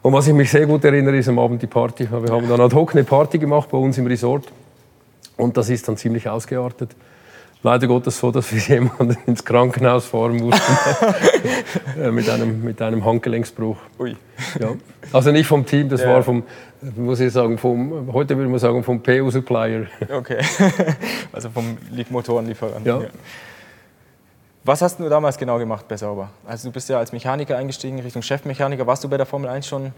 [0.01, 2.07] Und was ich mich sehr gut erinnere, ist am Abend die Party.
[2.09, 4.45] Wir haben dann ad hoc eine Party gemacht bei uns im Resort.
[5.35, 6.95] Und das ist dann ziemlich ausgeartet
[7.65, 10.77] leider Gottes so, dass wir jemanden ins Krankenhaus fahren mussten
[12.01, 13.77] äh, mit, einem, mit einem Handgelenksbruch.
[13.99, 14.15] Ui.
[14.59, 14.69] Ja.
[15.11, 16.13] Also nicht vom Team, das ja.
[16.13, 16.43] war vom,
[16.95, 19.87] muss ich sagen, vom, heute würde man sagen, vom PU-Supplier.
[20.09, 20.37] Okay,
[21.33, 21.77] also vom
[22.09, 22.85] Motorenlieferanten.
[22.85, 23.01] Ja.
[24.63, 26.29] Was hast du damals genau gemacht bei Sauber?
[26.45, 28.85] Also du bist ja als Mechaniker eingestiegen, Richtung Chefmechaniker.
[28.87, 29.91] Warst du bei der Formel 1 schon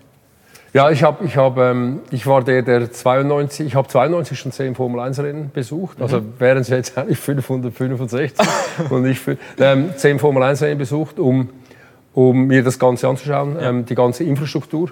[0.77, 4.51] ja, ich, hab, ich, hab, ähm, ich war der, der 92, ich habe 92 schon
[4.51, 6.33] 10 Formel 1 Rennen besucht, also mhm.
[6.37, 8.37] wären es jetzt eigentlich 565
[8.91, 9.19] und ich
[9.59, 11.49] ähm, 10 Formel 1 Rennen besucht, um,
[12.13, 13.69] um mir das Ganze anzuschauen, ja.
[13.69, 14.91] ähm, die ganze Infrastruktur.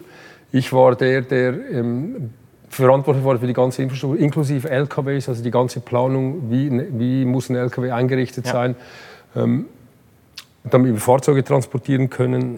[0.51, 2.31] Ich war der, der ähm,
[2.67, 7.49] verantwortlich war für die ganze Infrastruktur, inklusive LKWs, also die ganze Planung, wie, wie muss
[7.49, 8.53] ein LKW eingerichtet ja.
[8.53, 8.75] sein,
[9.35, 9.65] ähm,
[10.63, 12.57] damit wir Fahrzeuge transportieren können,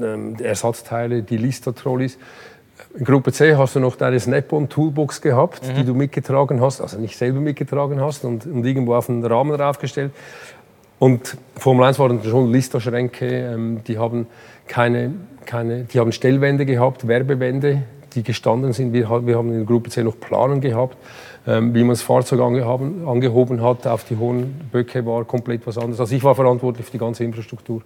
[0.00, 2.18] ähm, Ersatzteile, die Lista-Trolleys.
[2.96, 5.74] In Gruppe C hast du noch deine Snap-on-Toolbox gehabt, mhm.
[5.74, 9.56] die du mitgetragen hast, also nicht selber mitgetragen hast und, und irgendwo auf einen Rahmen
[9.56, 10.12] draufgestellt.
[11.00, 14.28] Und Formel 1 waren schon Lista-Schränke, ähm, die haben
[14.68, 15.12] keine,
[15.44, 17.82] keine, die haben Stellwände gehabt, Werbewände,
[18.14, 18.92] die gestanden sind.
[18.92, 20.96] Wir, wir haben in Gruppe C noch Planen gehabt,
[21.48, 25.78] ähm, wie man das Fahrzeug angehoben, angehoben hat auf die hohen Böcke, war komplett was
[25.78, 25.98] anderes.
[25.98, 27.82] Also ich war verantwortlich für die ganze Infrastruktur.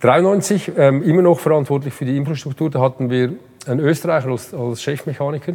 [0.00, 2.70] 93 ähm, immer noch verantwortlich für die Infrastruktur.
[2.70, 3.32] Da hatten wir
[3.66, 5.54] einen Österreicher als, als Chefmechaniker,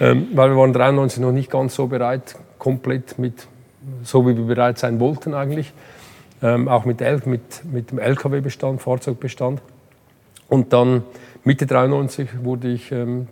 [0.00, 3.46] ähm, weil wir waren 93 noch nicht ganz so bereit, komplett mit,
[4.02, 5.72] so wie wir bereit sein wollten eigentlich,
[6.42, 9.60] ähm, auch mit, L, mit, mit dem LKW-Bestand, Fahrzeugbestand.
[10.48, 11.02] Und dann
[11.44, 13.28] Mitte 93 wurde ich ähm,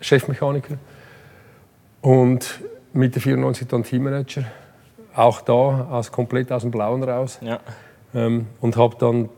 [0.00, 0.76] Chefmechaniker
[2.00, 2.60] und
[2.92, 4.44] Mitte 94 dann Teammanager
[5.14, 7.38] auch da aus, komplett aus dem Blauen raus.
[7.42, 7.60] Ja.
[8.14, 9.28] Ähm, und habe dann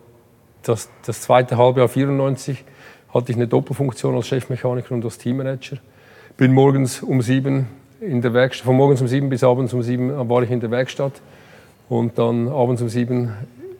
[0.62, 2.64] das, das zweite Halbjahr 94
[3.12, 5.76] hatte ich eine Doppelfunktion als Chefmechaniker und als Teammanager.
[6.36, 7.68] Bin morgens um sieben
[8.00, 10.70] in der Werkstatt, von morgens um sieben bis abends um sieben war ich in der
[10.70, 11.20] Werkstatt
[11.88, 13.32] und dann abends um sieben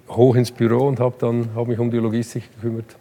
[0.09, 2.97] hoch ins Büro und habe dann hab mich um die Logistik gekümmert.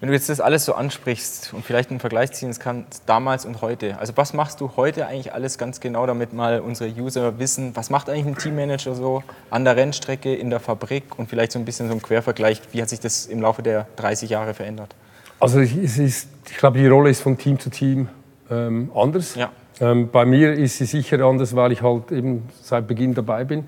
[0.00, 3.60] Wenn du jetzt das alles so ansprichst und vielleicht einen Vergleich ziehen kannst, damals und
[3.60, 7.76] heute, also was machst du heute eigentlich alles ganz genau, damit mal unsere User wissen,
[7.76, 11.58] was macht eigentlich ein Teammanager so an der Rennstrecke, in der Fabrik und vielleicht so
[11.58, 14.94] ein bisschen so ein Quervergleich, wie hat sich das im Laufe der 30 Jahre verändert?
[15.40, 18.08] Also ich, ist, ich glaube, die Rolle ist von Team zu Team
[18.50, 19.34] ähm, anders.
[19.34, 19.50] Ja.
[19.80, 23.64] Ähm, bei mir ist sie sicher anders, weil ich halt eben seit Beginn dabei bin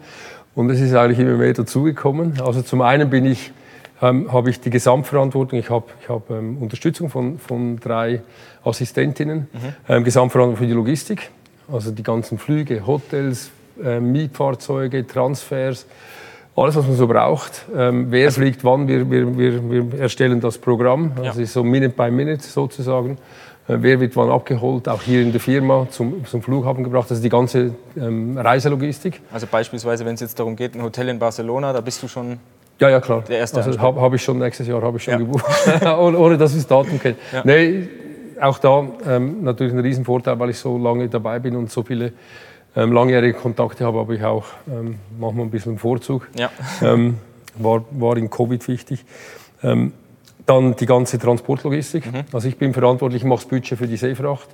[0.54, 2.40] und es ist eigentlich immer mehr dazugekommen.
[2.42, 3.52] Also zum einen bin ich
[4.02, 5.58] ähm, habe ich die Gesamtverantwortung.
[5.58, 8.22] Ich habe ich hab, ähm, Unterstützung von, von drei
[8.64, 9.58] Assistentinnen, mhm.
[9.88, 11.30] ähm, Gesamtverantwortung für die Logistik,
[11.72, 13.50] also die ganzen Flüge, Hotels,
[13.82, 15.86] äh, Mietfahrzeuge, Transfers,
[16.54, 17.64] alles, was man so braucht.
[17.74, 21.44] Ähm, wer also, fliegt wann, wir, wir, wir, wir, erstellen das Programm, also ja.
[21.44, 23.18] ist so Minute by Minute sozusagen.
[23.68, 27.22] Äh, wer wird wann abgeholt, auch hier in der Firma zum, zum Flughafen gebracht, also
[27.22, 29.20] die ganze ähm, Reiselogistik.
[29.32, 32.38] Also beispielsweise, wenn es jetzt darum geht, ein Hotel in Barcelona, da bist du schon
[32.80, 33.22] ja, ja, klar.
[33.28, 35.18] Der erste also habe hab ich schon nächstes Jahr habe ich schon ja.
[35.18, 35.44] gebucht,
[35.84, 37.14] ohne, ohne, dass ich das Datum kenne.
[37.32, 37.42] Ja.
[37.44, 37.88] Nee,
[38.40, 42.12] auch da ähm, natürlich ein Riesenvorteil, weil ich so lange dabei bin und so viele
[42.76, 46.28] ähm, langjährige Kontakte habe, habe ich auch ähm, manchmal ein bisschen einen Vorzug.
[46.38, 46.50] Ja.
[46.82, 47.18] Ähm,
[47.56, 49.04] war, war in Covid wichtig.
[49.62, 49.92] Ähm,
[50.46, 52.10] dann die ganze Transportlogistik.
[52.10, 52.24] Mhm.
[52.32, 54.48] Also ich bin verantwortlich, ich mache das Budget für die Seefracht,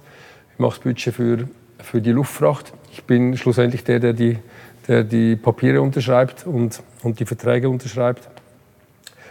[0.52, 1.48] ich mache das Budget für,
[1.81, 2.72] für die Luftfracht.
[2.92, 4.38] Ich bin schlussendlich der, der die
[4.88, 8.26] der die Papiere unterschreibt und, und die Verträge unterschreibt.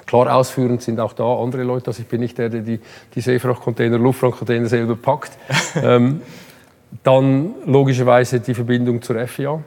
[0.05, 1.87] Klar ausführend sind auch da andere Leute.
[1.87, 2.79] Also ich bin nicht der, der die,
[3.13, 5.31] die Seefrachtcontainer, Luftfrachtcontainer selber packt.
[5.75, 6.21] ähm,
[7.03, 9.61] dann logischerweise die Verbindung zur FIA.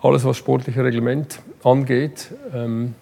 [0.00, 2.30] Alles, was sportliche Reglement angeht.
[2.54, 2.94] Ähm,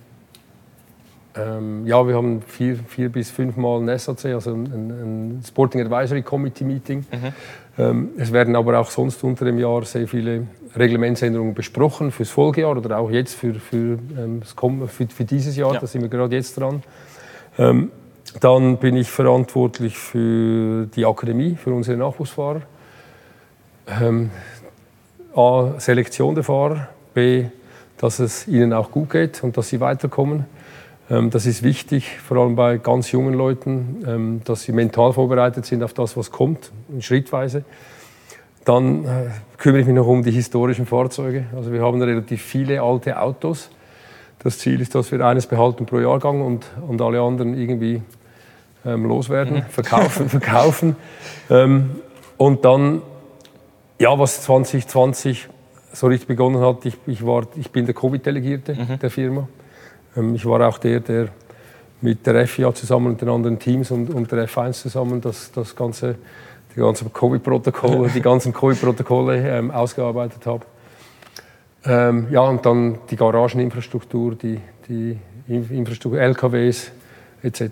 [1.35, 5.81] ähm, ja, wir haben vier, vier bis fünf Mal ein SAC, also ein, ein Sporting
[5.81, 6.99] Advisory Committee Meeting.
[7.11, 7.33] Mhm.
[7.79, 12.77] Ähm, es werden aber auch sonst unter dem Jahr sehr viele Reglementsänderungen besprochen fürs Folgejahr
[12.77, 15.75] oder auch jetzt für, für, ähm, für, für dieses Jahr.
[15.75, 15.81] Ja.
[15.81, 16.83] Da sind wir gerade jetzt dran.
[17.59, 17.91] Ähm,
[18.41, 22.63] dann bin ich verantwortlich für die Akademie, für unsere Nachwuchsfahrer.
[24.01, 24.31] Ähm,
[25.35, 26.89] A, Selektion der Fahrer.
[27.15, 27.47] B,
[27.99, 30.47] dass es ihnen auch gut geht und dass sie weiterkommen.
[31.11, 35.67] Ähm, das ist wichtig, vor allem bei ganz jungen Leuten, ähm, dass sie mental vorbereitet
[35.67, 37.65] sind auf das, was kommt, schrittweise.
[38.65, 39.09] Dann äh,
[39.59, 41.47] kümmere ich mich noch um die historischen Fahrzeuge.
[41.57, 43.71] Also wir haben relativ viele alte Autos.
[44.43, 48.03] Das Ziel ist, dass wir eines behalten pro Jahrgang und, und alle anderen irgendwie
[48.85, 49.63] ähm, loswerden, mhm.
[49.69, 50.29] verkaufen.
[50.29, 50.97] verkaufen.
[51.51, 51.91] Ähm,
[52.37, 53.03] und dann,
[54.03, 55.49] ja, was 2020
[55.93, 58.99] so richtig begonnen hat, ich, ich, war, ich bin der Covid-Delegierte mhm.
[58.99, 59.49] der Firma.
[60.17, 61.29] Ähm, ich war auch der, der
[62.01, 65.77] mit der FIA zusammen und den anderen Teams und, und der F1 zusammen das, das
[65.77, 66.17] ganze,
[66.75, 70.67] die ganzen Covid-Protokolle, die ganzen Covid-Protokolle ähm, ausgearbeitet habe.
[71.85, 76.91] Ähm, ja, und dann die Garageninfrastruktur, die, die Infrastruktur, LKWs
[77.43, 77.63] etc.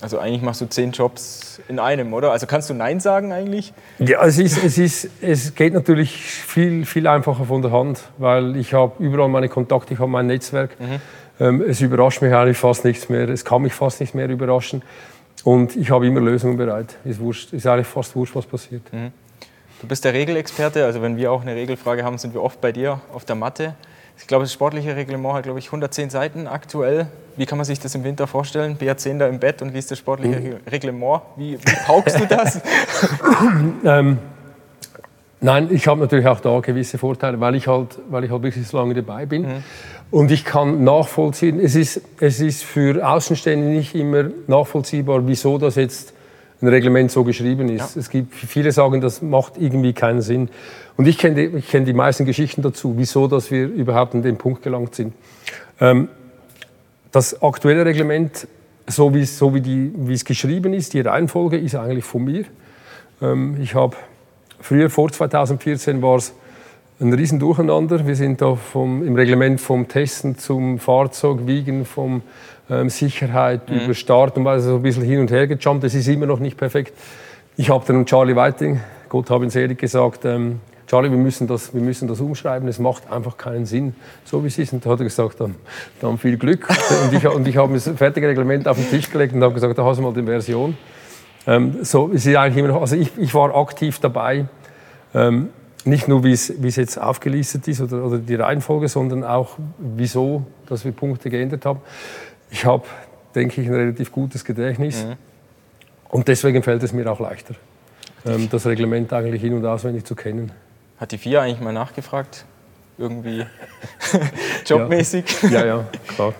[0.00, 2.32] Also eigentlich machst du zehn Jobs in einem, oder?
[2.32, 3.72] Also kannst du Nein sagen eigentlich?
[3.98, 8.56] Ja, es, ist, es, ist, es geht natürlich viel, viel einfacher von der Hand, weil
[8.56, 10.78] ich habe überall meine Kontakte, ich habe mein Netzwerk.
[10.80, 11.00] Mhm.
[11.40, 13.28] Ähm, es überrascht mich eigentlich fast nichts mehr.
[13.28, 14.82] Es kann mich fast nicht mehr überraschen.
[15.44, 16.96] Und ich habe immer Lösungen bereit.
[17.04, 18.82] Ist, wurscht, ist eigentlich fast wurscht, was passiert.
[18.92, 19.12] Mhm.
[19.80, 20.84] Du bist der Regelexperte.
[20.84, 23.74] Also wenn wir auch eine Regelfrage haben, sind wir oft bei dir auf der Matte.
[24.20, 27.06] Ich glaube, das sportliche Reglement hat, glaube ich, 110 Seiten aktuell.
[27.36, 28.76] Wie kann man sich das im Winter vorstellen?
[28.76, 30.56] BR10 da im Bett und liest das sportliche mhm.
[30.70, 31.22] Reglement.
[31.36, 32.60] Wie, wie paukst du das?
[33.84, 34.18] ähm,
[35.40, 38.66] nein, ich habe natürlich auch da gewisse Vorteile, weil ich halt, weil ich halt wirklich
[38.66, 39.42] so lange dabei bin.
[39.42, 39.64] Mhm.
[40.10, 45.76] Und ich kann nachvollziehen, es ist, es ist für Außenstehende nicht immer nachvollziehbar, wieso das
[45.76, 46.12] jetzt
[46.60, 47.94] ein Reglement so geschrieben ist.
[47.94, 48.00] Ja.
[48.00, 50.48] Es gibt viele sagen, das macht irgendwie keinen Sinn.
[50.98, 54.22] Und ich kenne die, ich kenn die meisten Geschichten dazu, wieso dass wir überhaupt an
[54.22, 55.14] den Punkt gelangt sind.
[55.80, 56.08] Ähm,
[57.12, 58.48] das aktuelle Reglement,
[58.88, 62.44] so wie, so es geschrieben ist, die Reihenfolge ist eigentlich von mir.
[63.22, 63.96] Ähm, ich habe
[64.60, 66.34] früher, vor 2014, war es
[66.98, 68.04] ein Riesendurcheinander.
[68.04, 72.22] Wir sind da vom, im Reglement vom Testen zum Fahrzeug, Wiegen, vom
[72.68, 73.82] ähm, Sicherheit mhm.
[73.82, 75.84] über Start und also so ein bisschen hin und her gejumpt.
[75.84, 76.92] Das ist immer noch nicht perfekt.
[77.56, 81.74] Ich habe dann Charlie Whiting, Gott habe ihn selig, gesagt, ähm, Charlie, wir müssen, das,
[81.74, 84.72] wir müssen das umschreiben, es macht einfach keinen Sinn, so wie es ist.
[84.72, 85.54] Und da hat er gesagt, dann,
[86.00, 86.66] dann viel Glück.
[87.04, 89.76] und ich, und ich habe das fertige Reglement auf den Tisch gelegt und habe gesagt,
[89.76, 90.78] da hast du mal die Version.
[91.46, 94.46] Ähm, so, es ist eigentlich immer noch, also ich, ich war aktiv dabei,
[95.14, 95.50] ähm,
[95.84, 100.84] nicht nur, wie es jetzt aufgelistet ist oder, oder die Reihenfolge, sondern auch, wieso, dass
[100.84, 101.80] wir Punkte geändert haben.
[102.50, 102.84] Ich habe,
[103.34, 105.04] denke ich, ein relativ gutes Gedächtnis.
[105.04, 105.16] Mhm.
[106.08, 107.54] Und deswegen fällt es mir auch leichter,
[108.26, 110.50] ähm, das Reglement eigentlich in- und auswendig zu kennen.
[111.00, 112.44] Hat die FIA eigentlich mal nachgefragt?
[112.96, 113.46] Irgendwie
[114.66, 115.42] jobmäßig?
[115.42, 116.34] Ja, ja, ja klar.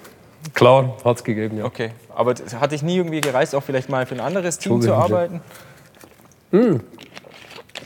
[0.55, 1.65] Klar, hat es gegeben, ja.
[1.65, 4.95] Okay, aber hat dich nie irgendwie gereist, auch vielleicht mal für ein anderes Team zu
[4.95, 5.41] arbeiten?
[6.51, 6.81] Mhm.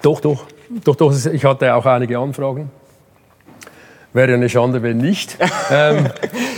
[0.02, 0.46] Doch, doch.
[0.84, 1.26] Doch, doch.
[1.26, 2.70] Ich hatte auch einige Anfragen.
[4.12, 5.38] Wäre ja eine Schande, wenn nicht.
[5.70, 6.08] ähm,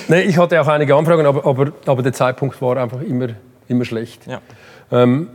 [0.09, 3.29] nee, ich hatte auch einige Anfragen, aber, aber, aber der Zeitpunkt war einfach immer,
[3.68, 4.27] immer schlecht.
[4.27, 4.40] Ja.
[4.90, 5.31] Ähm,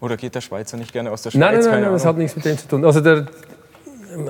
[0.00, 1.40] Oder geht der Schweizer nicht gerne aus der Schweiz?
[1.40, 2.84] Nein, nein, nein, nein das hat nichts mit dem zu tun.
[2.84, 3.26] Also der,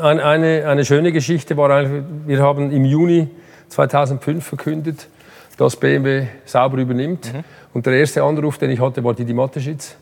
[0.00, 3.28] eine, eine schöne Geschichte war eigentlich, wir haben im Juni
[3.68, 5.08] 2005 verkündet,
[5.56, 7.32] dass BMW sauber übernimmt.
[7.32, 7.44] Mhm.
[7.74, 9.96] Und der erste Anruf, den ich hatte, war Didi Mateschitz.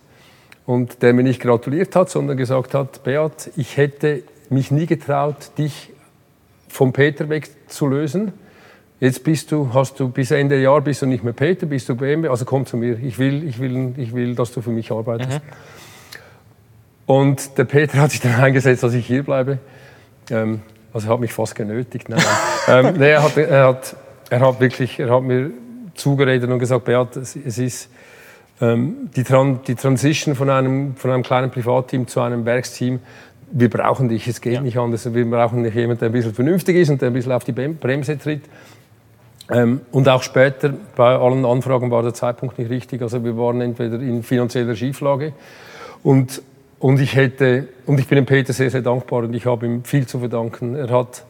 [0.67, 5.51] Und der mir nicht gratuliert hat, sondern gesagt hat, Beat, ich hätte mich nie getraut,
[5.59, 5.93] dich
[6.69, 8.33] vom Peter wegzulösen.
[9.05, 11.95] Jetzt bist du, hast du bis Ende Jahr bist du nicht mehr Peter, bist du
[11.95, 12.99] BMW, also komm zu mir.
[13.03, 15.31] Ich will, ich will, ich will, dass du für mich arbeitest.
[15.31, 15.41] Mhm.
[17.05, 19.59] Und der Peter hat sich dann eingesetzt, dass ich hier bleibe.
[20.31, 20.63] Ähm,
[20.95, 22.09] also er hat mich fast genötigt.
[22.09, 22.23] Nein,
[22.67, 22.87] nein.
[22.87, 23.95] ähm, nee, er, hat, er, hat,
[24.31, 25.51] er hat wirklich, er hat mir
[25.93, 27.91] zugeredet und gesagt, Beat, es, es ist
[28.63, 33.01] ähm, die, Tran die Transition von einem, von einem kleinen Privatteam zu einem Werksteam,
[33.53, 34.61] wir brauchen dich, es geht ja.
[34.63, 35.13] nicht anders.
[35.13, 37.53] Wir brauchen nicht jemanden, der ein bisschen vernünftig ist und der ein bisschen auf die
[37.53, 38.43] Bremse tritt.
[39.51, 43.03] Ähm, und auch später, bei allen Anfragen war der Zeitpunkt nicht richtig.
[43.03, 45.33] Also wir waren entweder in finanzieller Schieflage
[46.03, 46.43] und,
[46.79, 49.85] und, ich, hätte, und ich bin dem Peter sehr, sehr dankbar und ich habe ihm
[49.85, 50.75] viel zu verdanken.
[50.75, 51.25] Er hat,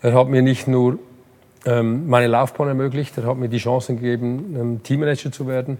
[0.00, 0.98] er hat mir nicht nur
[1.66, 5.78] ähm, meine Laufbahn ermöglicht, er hat mir die Chance gegeben, ähm, Teammanager zu werden.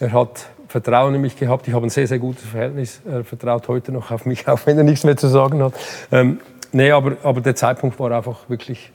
[0.00, 1.66] Er hat Vertrauen in mich gehabt.
[1.66, 3.00] Ich habe ein sehr, sehr gutes Verhältnis.
[3.04, 5.74] Er vertraut heute noch auf mich, auch wenn er nichts mehr zu sagen hat.
[6.12, 6.40] Ähm,
[6.72, 8.92] nee, aber, aber der Zeitpunkt war einfach wirklich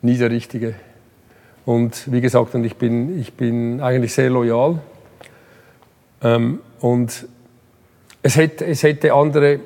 [0.00, 0.74] nie der richtige.
[1.68, 4.78] Und wie gesagt, und ich, bin, ich bin eigentlich sehr loyal.
[6.22, 7.28] Ähm, und
[8.22, 9.60] es hätte, es hätte andere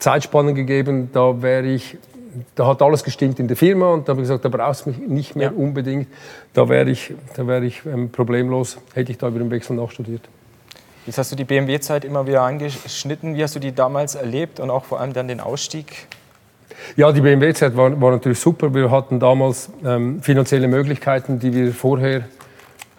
[0.00, 1.96] Zeitspannen gegeben, da wäre ich
[2.56, 4.90] da hat alles gestimmt in der Firma und da habe ich gesagt, da brauchst du
[4.90, 5.56] mich nicht mehr ja.
[5.56, 6.08] unbedingt.
[6.54, 10.22] Da wäre ich, da wär ich ähm, problemlos, hätte ich da über den Wechsel nachstudiert.
[11.06, 13.36] Jetzt hast du die BMW-Zeit immer wieder angeschnitten.
[13.36, 16.08] Wie hast du die damals erlebt und auch vor allem dann den Ausstieg?
[16.96, 18.74] Ja, die BMW-Zeit war, war, natürlich super.
[18.74, 22.24] Wir hatten damals ähm, finanzielle Möglichkeiten, die wir vorher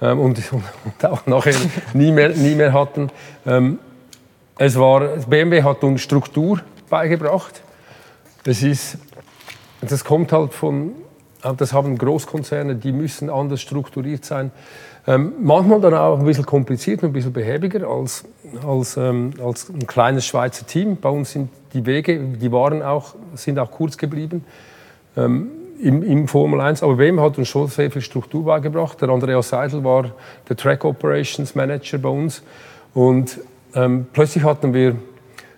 [0.02, 1.56] ähm, und, und, auch nachher
[1.94, 3.10] nie mehr, nie mehr hatten.
[3.46, 3.80] Ähm,
[4.58, 7.62] es war, BMW hat uns Struktur beigebracht.
[8.44, 8.98] Das ist
[9.90, 10.94] das kommt halt von,
[11.58, 14.52] das haben Großkonzerne, die müssen anders strukturiert sein.
[15.06, 18.24] Ähm, manchmal dann auch ein bisschen komplizierter, ein bisschen behäbiger als,
[18.66, 20.96] als, ähm, als ein kleines Schweizer Team.
[20.96, 24.46] Bei uns sind die Wege, die waren auch, sind auch kurz geblieben
[25.18, 25.50] ähm,
[25.82, 26.84] im, im, Formel 1.
[26.84, 29.02] Aber WM hat uns schon sehr viel Struktur beigebracht.
[29.02, 30.12] Der Andreas Seidel war
[30.48, 32.42] der Track Operations Manager bei uns.
[32.94, 33.39] Und
[33.76, 34.96] ähm, plötzlich hatten wir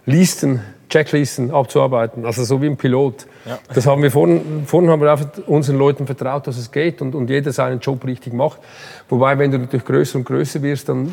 [0.08, 3.26] Listen Checklisten abzuarbeiten, also so wie ein Pilot.
[3.46, 3.60] Ja.
[3.74, 7.14] Das haben wir vorhin, vorhin haben wir einfach unseren Leuten vertraut, dass es geht und,
[7.14, 8.60] und jeder seinen Job richtig macht.
[9.08, 11.12] Wobei, wenn du natürlich größer und größer wirst, dann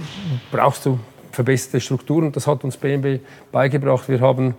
[0.51, 0.99] brauchst du
[1.31, 2.33] verbesserte Strukturen.
[2.33, 4.09] Das hat uns BMW beigebracht.
[4.09, 4.55] Wir haben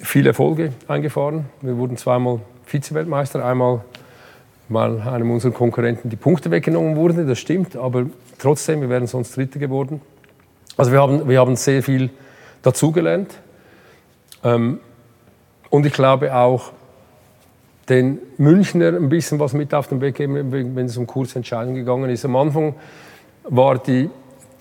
[0.00, 1.46] viele Erfolge eingefahren.
[1.60, 3.82] Wir wurden zweimal Vize-Weltmeister, einmal
[4.68, 8.06] weil einem unserer Konkurrenten die Punkte weggenommen wurden, das stimmt, aber
[8.38, 10.00] trotzdem, wir wären sonst Dritte geworden.
[10.76, 12.10] Also wir haben, wir haben sehr viel
[12.62, 13.34] dazugelernt.
[14.44, 14.80] Ähm,
[15.70, 16.72] und ich glaube auch,
[17.88, 22.10] den Münchner ein bisschen was mit auf den Weg geben, wenn es um Kursentscheidungen gegangen
[22.10, 22.24] ist.
[22.24, 22.74] Am Anfang
[23.44, 24.10] war die,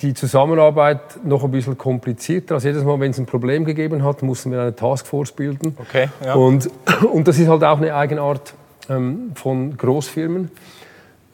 [0.01, 2.55] die Zusammenarbeit noch ein bisschen komplizierter.
[2.55, 5.75] Also jedes Mal, wenn es ein Problem gegeben hat, mussten wir eine Taskforce bilden.
[5.77, 6.35] Okay, ja.
[6.35, 6.69] und,
[7.11, 8.53] und das ist halt auch eine Eigenart
[8.89, 10.51] ähm, von Großfirmen.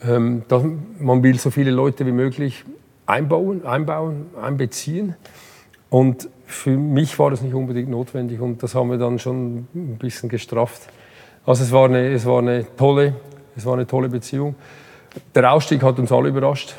[0.05, 0.63] Ähm, dass
[0.99, 2.65] man will so viele Leute wie möglich
[3.05, 5.15] einbauen, einbauen einbeziehen.
[5.89, 9.97] Und für mich war das nicht unbedingt notwendig und das haben wir dann schon ein
[9.99, 10.89] bisschen gestrafft.
[11.45, 13.15] Also es war eine, es war eine, tolle,
[13.55, 14.55] es war eine tolle Beziehung.
[15.35, 16.75] Der Ausstieg hat uns alle überrascht,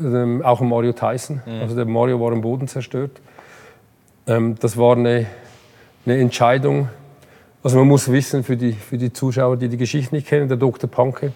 [0.00, 1.40] ähm, auch Mario Tyson.
[1.46, 1.60] Mhm.
[1.62, 3.12] Also der Mario war am Boden zerstört.
[4.26, 5.26] Ähm, das war eine,
[6.04, 6.88] eine Entscheidung.
[7.62, 10.58] Also man muss wissen, für die, für die Zuschauer, die die Geschichte nicht kennen, der
[10.58, 10.88] Dr.
[10.90, 11.32] Panke,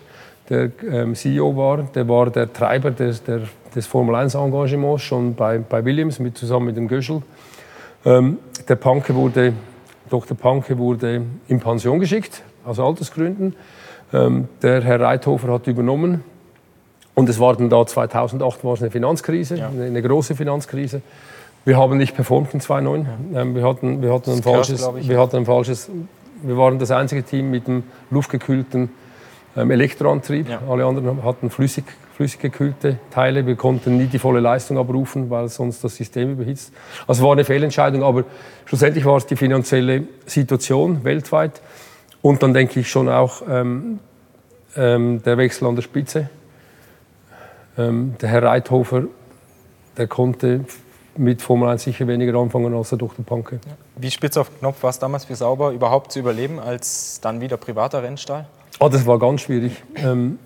[0.49, 3.41] der ähm, CEO war, der war der Treiber des, der,
[3.75, 7.23] des Formel-1-Engagements schon bei, bei Williams mit, zusammen mit dem Göschel.
[8.05, 9.55] Ähm, der Panke wurde,
[10.09, 10.37] Dr.
[10.37, 13.55] Panke wurde in Pension geschickt, aus Altersgründen.
[14.13, 16.25] Ähm, der Herr Reithofer hat übernommen.
[17.15, 19.69] Und es war dann da 2008 war es eine Finanzkrise, ja.
[19.69, 21.03] eine, eine, große Finanzkrise.
[21.65, 23.05] Wir haben nicht performt in 2.9.
[23.35, 25.91] Ähm, wir, hatten, wir, hatten ein falsches, wir hatten ein falsches,
[26.43, 28.91] wir waren das einzige Team mit einem luftgekühlten
[29.57, 30.49] ähm, Elektroantrieb.
[30.49, 30.63] Ja.
[30.69, 31.85] Alle anderen hatten flüssig,
[32.17, 33.47] flüssig gekühlte Teile.
[33.47, 36.73] Wir konnten nie die volle Leistung abrufen, weil sonst das System überhitzt.
[37.07, 38.25] Also war eine Fehlentscheidung, aber
[38.65, 41.61] schlussendlich war es die finanzielle Situation weltweit.
[42.23, 43.99] Und dann denke ich schon auch ähm,
[44.77, 46.29] ähm, der Wechsel an der Spitze.
[47.79, 49.05] Ähm, der Herr Reithofer,
[49.97, 50.65] der konnte
[51.17, 53.25] mit Formel 1 sicher weniger anfangen als der Dr.
[53.25, 53.61] Panke.
[53.97, 57.57] Wie spitz auf Knopf war es damals für Sauber überhaupt zu überleben als dann wieder
[57.57, 58.47] privater Rennstall?
[58.79, 59.83] Oh, das war ganz schwierig.
[59.97, 60.39] Ähm,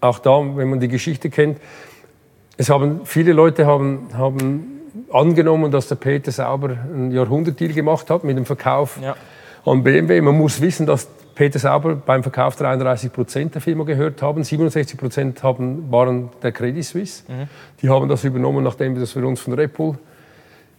[0.00, 1.58] auch da, wenn man die Geschichte kennt,
[2.56, 8.24] es haben, viele Leute haben, haben angenommen, dass der Peter Sauber einen Jahrhundertdeal gemacht hat
[8.24, 9.16] mit dem Verkauf ja.
[9.64, 10.20] An BMW.
[10.20, 14.44] Man muss wissen, dass Peter Sauber beim Verkauf 33 Prozent der Firma gehört haben.
[14.44, 17.24] 67 Prozent haben, waren der Credit Suisse.
[17.28, 17.48] Mhm.
[17.82, 19.98] Die haben das übernommen, nachdem wir das für uns von Red Bull,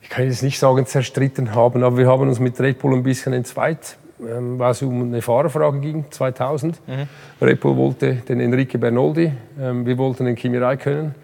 [0.02, 3.02] ich kann jetzt nicht sagen, zerstritten haben, aber wir haben uns mit Red Bull ein
[3.02, 6.80] bisschen entzweit, ähm, weil es um eine Fahrerfrage ging, 2000.
[6.88, 7.08] Mhm.
[7.42, 11.16] Red Bull wollte den Enrique Bernoldi, ähm, wir wollten den Kimi Räikkönen.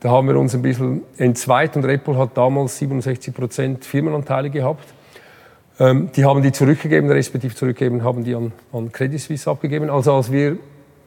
[0.00, 4.48] Da haben wir uns ein bisschen entzweit und Red Bull hat damals 67 Prozent Firmenanteile
[4.48, 4.84] gehabt.
[5.80, 9.90] Ähm, die haben die zurückgegeben, respektive zurückgegeben, haben die an, an Credit Suisse abgegeben.
[9.90, 10.56] Also als wir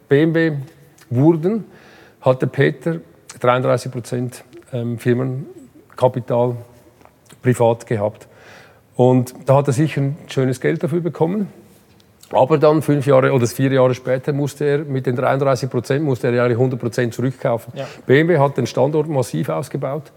[0.10, 0.54] BMW
[1.10, 1.66] wurden,
[2.22, 3.00] hatte Peter
[3.40, 6.56] 33 Prozent ähm, Firmenkapital
[7.42, 8.28] privat gehabt.
[8.96, 11.48] Und da hat er sicher ein schönes Geld dafür bekommen.
[12.32, 16.28] Aber dann fünf Jahre oder vier Jahre später musste er mit den 33 Prozent musste
[16.28, 17.72] er 100 Prozent zurückkaufen.
[17.76, 17.88] Ja.
[18.06, 20.12] BMW hat den Standort massiv ausgebaut.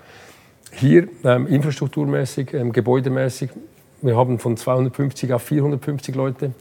[0.72, 3.50] Hier ähm, infrastrukturmäßig, ähm, gebäudemäßig
[4.02, 6.52] wir haben von 250 auf 450 Leute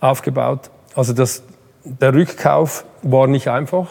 [0.00, 0.70] aufgebaut.
[0.94, 1.42] Also das,
[1.84, 3.88] der Rückkauf war nicht einfach.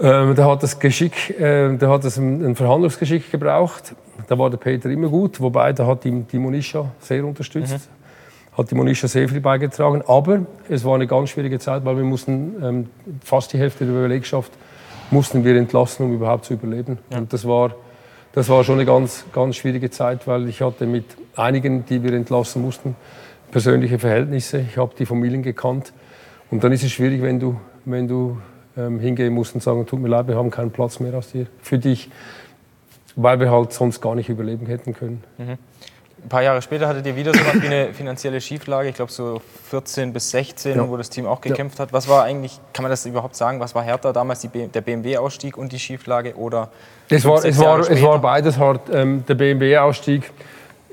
[0.00, 3.94] Ähm, da hat das Geschick, äh, da hat es ein, ein, Verhandlungsgeschick gebraucht.
[4.26, 7.74] Da war der Peter immer gut, wobei da hat ihm die Monisha sehr unterstützt.
[7.74, 8.58] Mhm.
[8.58, 10.02] Hat die Monisha sehr viel beigetragen.
[10.06, 12.90] Aber es war eine ganz schwierige Zeit, weil wir mussten ähm,
[13.24, 14.52] fast die Hälfte der Belegschaft
[15.10, 16.98] mussten wir entlassen, um überhaupt zu überleben.
[17.10, 17.18] Ja.
[17.18, 17.72] Und das war
[18.32, 21.04] das war schon eine ganz, ganz schwierige Zeit, weil ich hatte mit
[21.36, 22.96] einigen, die wir entlassen mussten,
[23.50, 24.60] persönliche Verhältnisse.
[24.60, 25.92] Ich habe die Familien gekannt.
[26.50, 28.38] Und dann ist es schwierig, wenn du, wenn du
[28.76, 31.46] ähm, hingehen musst und sagen, tut mir leid, wir haben keinen Platz mehr aus dir,
[31.60, 32.10] für dich,
[33.16, 35.22] weil wir halt sonst gar nicht überleben hätten können.
[35.36, 35.58] Mhm.
[36.24, 39.10] Ein paar Jahre später hattet ihr wieder so was wie eine finanzielle Schieflage, ich glaube
[39.10, 40.88] so 14 bis 16, ja.
[40.88, 41.84] wo das Team auch gekämpft ja.
[41.84, 41.92] hat.
[41.92, 45.58] Was war eigentlich, kann man das überhaupt sagen, was war härter damals, die, der BMW-Ausstieg
[45.58, 46.70] und die Schieflage oder
[47.08, 48.82] es war, es war, es war beides hart.
[48.92, 50.30] Ähm, der BMW-Ausstieg,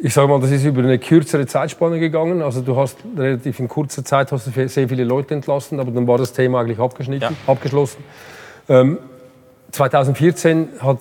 [0.01, 2.41] ich sage mal, das ist über eine kürzere Zeitspanne gegangen.
[2.41, 6.07] Also du hast relativ in kurzer Zeit hast du sehr viele Leute entlassen, aber dann
[6.07, 7.51] war das Thema eigentlich abgeschnitten, ja.
[7.51, 8.03] abgeschlossen.
[8.67, 8.97] Ähm,
[9.71, 10.99] 2014 hat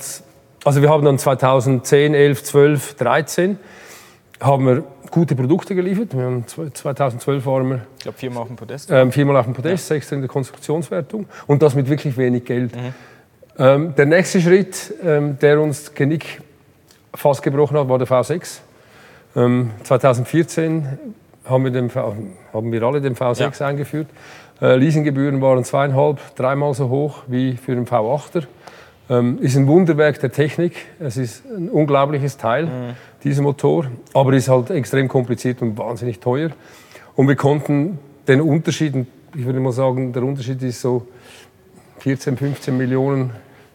[0.65, 3.59] also wir haben dann 2010, 11, 12, 13
[4.41, 6.17] haben wir gute Produkte geliefert.
[6.17, 8.91] Wir haben 2012 waren wir ich glaube viermal auf dem Podest.
[8.91, 9.97] Ähm, viermal auf dem Podest, ja.
[9.97, 12.75] sechster in der Konstruktionswertung und das mit wirklich wenig Geld.
[12.75, 12.95] Mhm.
[13.59, 16.41] Ähm, der nächste Schritt, ähm, der uns Genick
[17.15, 18.61] fast gebrochen hat, war der V6.
[19.35, 20.99] 2014 ähm,
[21.45, 22.17] haben wir, den v,
[22.53, 23.67] haben wir alle den V6 ja.
[23.67, 24.09] eingeführt.
[24.61, 28.45] Äh, Leasinggebühren waren zweieinhalb, dreimal so hoch wie für den V8er.
[29.11, 30.75] Ähm, ist ein Wunderwerk der Technik.
[31.01, 32.95] Es ist ein unglaubliches Teil, mhm.
[33.25, 36.51] dieser Motor, aber ist halt extrem kompliziert und wahnsinnig teuer.
[37.17, 38.95] Und wir konnten den Unterschied,
[39.35, 41.07] ich würde mal sagen, der Unterschied ist so
[42.01, 43.31] 14, 15 Millionen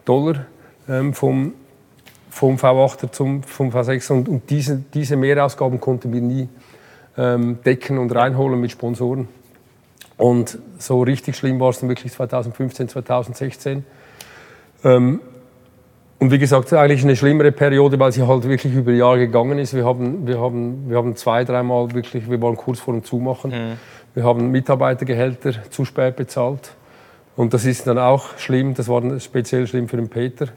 [0.05, 0.45] Dollar
[0.87, 1.53] ähm, vom,
[2.29, 6.47] vom V8 zum vom V6 und, und diese, diese Mehrausgaben konnten wir nie
[7.17, 9.27] ähm, decken und reinholen mit Sponsoren.
[10.17, 13.83] Und so richtig schlimm war es dann wirklich 2015, 2016.
[14.83, 15.19] Ähm,
[16.19, 19.73] und wie gesagt, eigentlich eine schlimmere Periode, weil sie halt wirklich über Jahre gegangen ist.
[19.73, 23.51] Wir haben, wir haben, wir haben zwei, dreimal wirklich, wir waren kurz vor dem Zumachen.
[23.51, 23.73] Mhm.
[24.13, 26.75] Wir haben Mitarbeitergehälter zu spät bezahlt.
[27.35, 30.47] Und das ist dann auch schlimm, das war speziell schlimm für den Peter,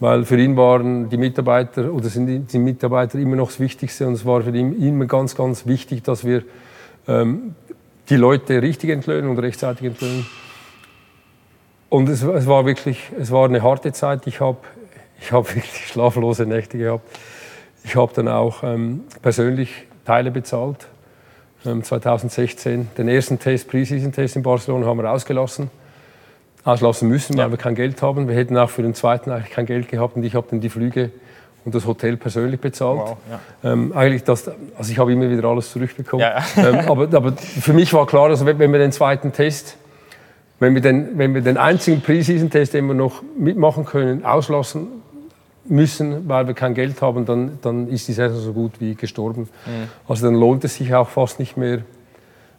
[0.00, 4.14] weil für ihn waren die Mitarbeiter oder sind die Mitarbeiter immer noch das Wichtigste und
[4.14, 6.42] es war für ihn immer ganz, ganz wichtig, dass wir
[7.06, 7.54] ähm,
[8.08, 10.26] die Leute richtig entlöhnen und rechtzeitig entlöhnen.
[11.88, 14.26] Und es, es, war wirklich, es war eine harte Zeit.
[14.26, 14.58] Ich habe
[15.20, 17.08] ich hab wirklich schlaflose Nächte gehabt.
[17.84, 20.88] Ich habe dann auch ähm, persönlich Teile bezahlt.
[21.64, 25.70] Ähm, 2016 den ersten Test, Preseason-Test in Barcelona, haben wir ausgelassen
[26.66, 27.50] auslassen müssen, weil ja.
[27.50, 28.28] wir kein Geld haben.
[28.28, 30.68] Wir hätten auch für den zweiten eigentlich kein Geld gehabt und ich habe dann die
[30.68, 31.10] Flüge
[31.64, 32.98] und das Hotel persönlich bezahlt.
[32.98, 33.72] Wow, ja.
[33.72, 36.26] ähm, eigentlich das, also ich habe immer wieder alles zurückbekommen.
[36.26, 39.76] Ja, ähm, aber, aber, für mich war klar, also wenn, wir den zweiten Test,
[40.58, 44.88] wenn wir den, wenn wir den einzigen Preseason-Test, den wir noch mitmachen können, auslassen,
[45.68, 49.48] müssen, weil wir kein Geld haben, dann, dann ist die Saison so gut wie gestorben.
[49.66, 49.88] Mhm.
[50.08, 51.80] Also dann lohnt es sich auch fast nicht mehr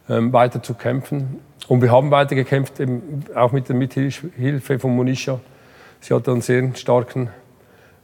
[0.09, 1.39] ähm, weiter zu kämpfen.
[1.67, 5.39] Und wir haben weiter gekämpft, eben auch mit der Mithilfe von Monisha.
[5.99, 7.29] Sie hat einen sehr starken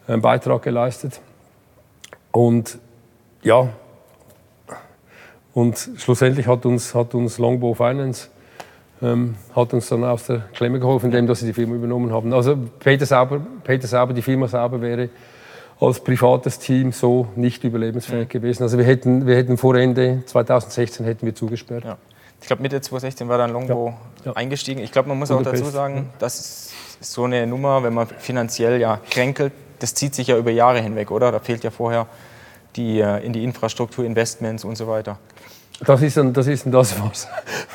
[0.07, 1.21] äh, Beitrag geleistet.
[2.31, 2.79] Und
[3.41, 3.69] ja,
[5.53, 8.29] und schlussendlich hat uns, hat uns Longbow Finance
[9.03, 12.33] ähm, hat uns dann aus der Klemme geholfen, indem dass sie die Firma übernommen haben.
[12.33, 15.09] Also Peter Sauber, Peter Sauber, die Firma Sauber wäre
[15.79, 18.29] als privates Team so nicht überlebensfähig mhm.
[18.29, 18.63] gewesen.
[18.63, 21.83] Also wir hätten, wir hätten vor Ende 2016 hätten wir zugesperrt.
[21.83, 21.97] Ja.
[22.39, 24.31] Ich glaube Mitte 2016 war dann Longbow ja.
[24.31, 24.33] Ja.
[24.33, 24.81] eingestiegen.
[24.81, 26.73] Ich glaube, man muss auch dazu sagen, das ist
[27.13, 31.11] so eine Nummer, wenn man finanziell ja kränkelt, das zieht sich ja über Jahre hinweg,
[31.11, 31.31] oder?
[31.31, 32.07] Da fehlt ja vorher
[32.75, 35.19] die, äh, in die Infrastruktur, Investments und so weiter.
[35.79, 37.27] Das ist dann das, ist dann das was,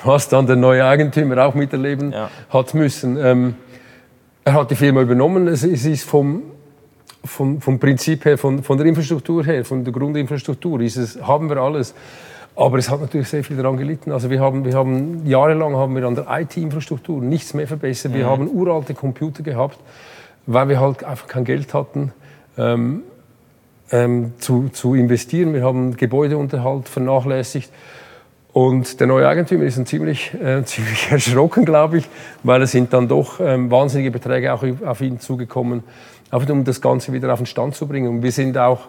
[0.04, 2.30] was dann der neue Eigentümer auch miterleben ja.
[2.48, 3.18] hat müssen.
[3.18, 3.54] Ähm,
[4.44, 5.48] er hat die Firma übernommen.
[5.48, 6.42] Es, es ist vom,
[7.24, 11.48] vom, vom Prinzip her, von, von der Infrastruktur her, von der Grundinfrastruktur, ist es, haben
[11.48, 11.94] wir alles.
[12.56, 14.10] Aber es hat natürlich sehr viel daran gelitten.
[14.10, 18.14] Also wir haben, wir haben jahrelang haben wir an der IT-Infrastruktur nichts mehr verbessert.
[18.14, 18.30] Wir mhm.
[18.30, 19.78] haben uralte Computer gehabt,
[20.46, 22.12] weil wir halt einfach kein Geld hatten.
[22.56, 23.02] Ähm,
[23.90, 25.54] ähm, zu, zu investieren.
[25.54, 27.70] Wir haben Gebäudeunterhalt vernachlässigt.
[28.52, 32.08] Und der neue Eigentümer ist ein ziemlich, äh, ziemlich erschrocken, glaube ich,
[32.42, 35.84] weil es sind dann doch ähm, wahnsinnige Beträge auch auf ihn zugekommen,
[36.30, 38.08] einfach um das Ganze wieder auf den Stand zu bringen.
[38.08, 38.88] Und wir sind auch,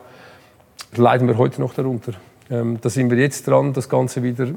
[0.95, 2.13] leiden wir heute noch darunter.
[2.49, 4.47] Ähm, da sind wir jetzt dran, das Ganze wieder,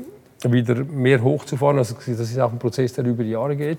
[0.45, 1.79] wieder mehr hochzufahren.
[1.79, 3.79] Also das ist auch ein Prozess, der über Jahre geht.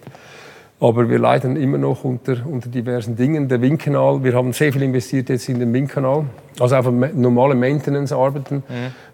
[0.84, 3.48] Aber wir leiden immer noch unter, unter diversen Dingen.
[3.48, 6.26] Der Windkanal, wir haben sehr viel investiert jetzt in den Windkanal,
[6.60, 8.56] also einfach normale Maintenance-Arbeiten.
[8.58, 8.64] Mhm.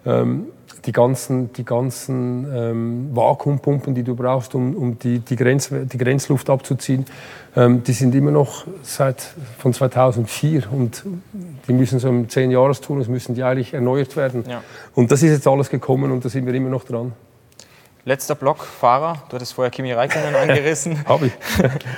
[0.03, 0.45] Ähm,
[0.86, 5.97] die ganzen, die ganzen ähm, Vakuumpumpen, die du brauchst, um, um die, die, Grenz, die
[5.97, 7.05] Grenzluft abzuziehen,
[7.55, 9.22] ähm, die sind immer noch seit
[9.59, 11.03] von 2004 und
[11.67, 14.43] die müssen so im 10 Jahresturnus müssen die eigentlich erneuert werden.
[14.49, 14.63] Ja.
[14.95, 17.13] Und das ist jetzt alles gekommen und da sind wir immer noch dran.
[18.10, 19.22] Letzter Block, Fahrer.
[19.30, 21.05] Du hattest vorher Kimi Räikkönen angerissen.
[21.05, 21.34] Habe ich.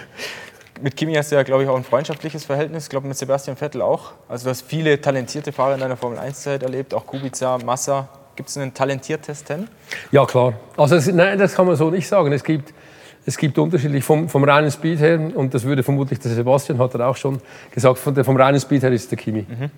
[0.82, 2.84] mit Kimi hast du ja, glaube ich, auch ein freundschaftliches Verhältnis.
[2.84, 4.12] Ich glaube, mit Sebastian Vettel auch.
[4.28, 8.10] Also du hast viele talentierte Fahrer in deiner Formel-1-Zeit erlebt, auch Kubica, Massa.
[8.36, 9.70] Gibt es einen talentiertesten?
[10.12, 10.56] Ja, klar.
[10.76, 12.34] Also es, nein, das kann man so nicht sagen.
[12.34, 12.74] Es gibt,
[13.26, 16.94] es gibt unterschiedlich vom, vom reinen Speed her, und das würde vermutlich der Sebastian, hat
[16.94, 17.40] er auch schon
[17.74, 19.46] gesagt, von der, vom reinen Speed her ist der Kimi.
[19.48, 19.72] Mhm.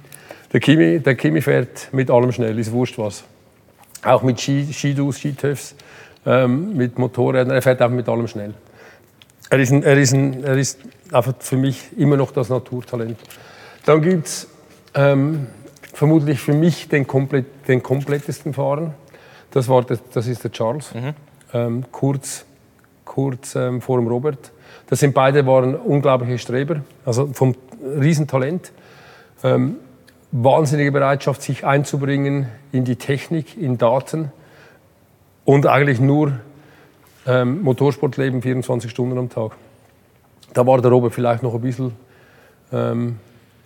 [0.52, 1.00] Der Kimi.
[1.00, 3.24] Der Kimi fährt mit allem schnell, ist wurscht was.
[4.04, 5.76] Auch mit Skidus, Skitöfs
[6.26, 7.52] ähm, mit Motorrädern.
[7.52, 8.54] Er fährt einfach mit allem schnell.
[9.50, 10.80] Er ist, ein, er, ist ein, er ist
[11.12, 13.18] einfach für mich immer noch das Naturtalent.
[13.86, 14.48] Dann gibt es
[14.96, 15.48] ähm,
[15.94, 18.94] vermutlich für mich den, komplett, den komplettesten Fahrer.
[19.52, 21.14] Das, war der, das ist der Charles, mhm.
[21.54, 22.46] ähm, kurz,
[23.06, 24.52] kurz ähm, vor dem Robert.
[24.88, 27.56] Das sind beide waren unglaubliche Streber, also vom
[28.00, 28.72] Riesentalent.
[29.44, 29.76] Ähm,
[30.32, 34.32] wahnsinnige Bereitschaft, sich einzubringen in die Technik, in Daten
[35.46, 36.34] und eigentlich nur
[37.26, 39.52] ähm, Motorsportleben 24 Stunden am Tag.
[40.54, 41.94] Da war der Robert vielleicht noch ein bisschen
[42.72, 43.18] ähm,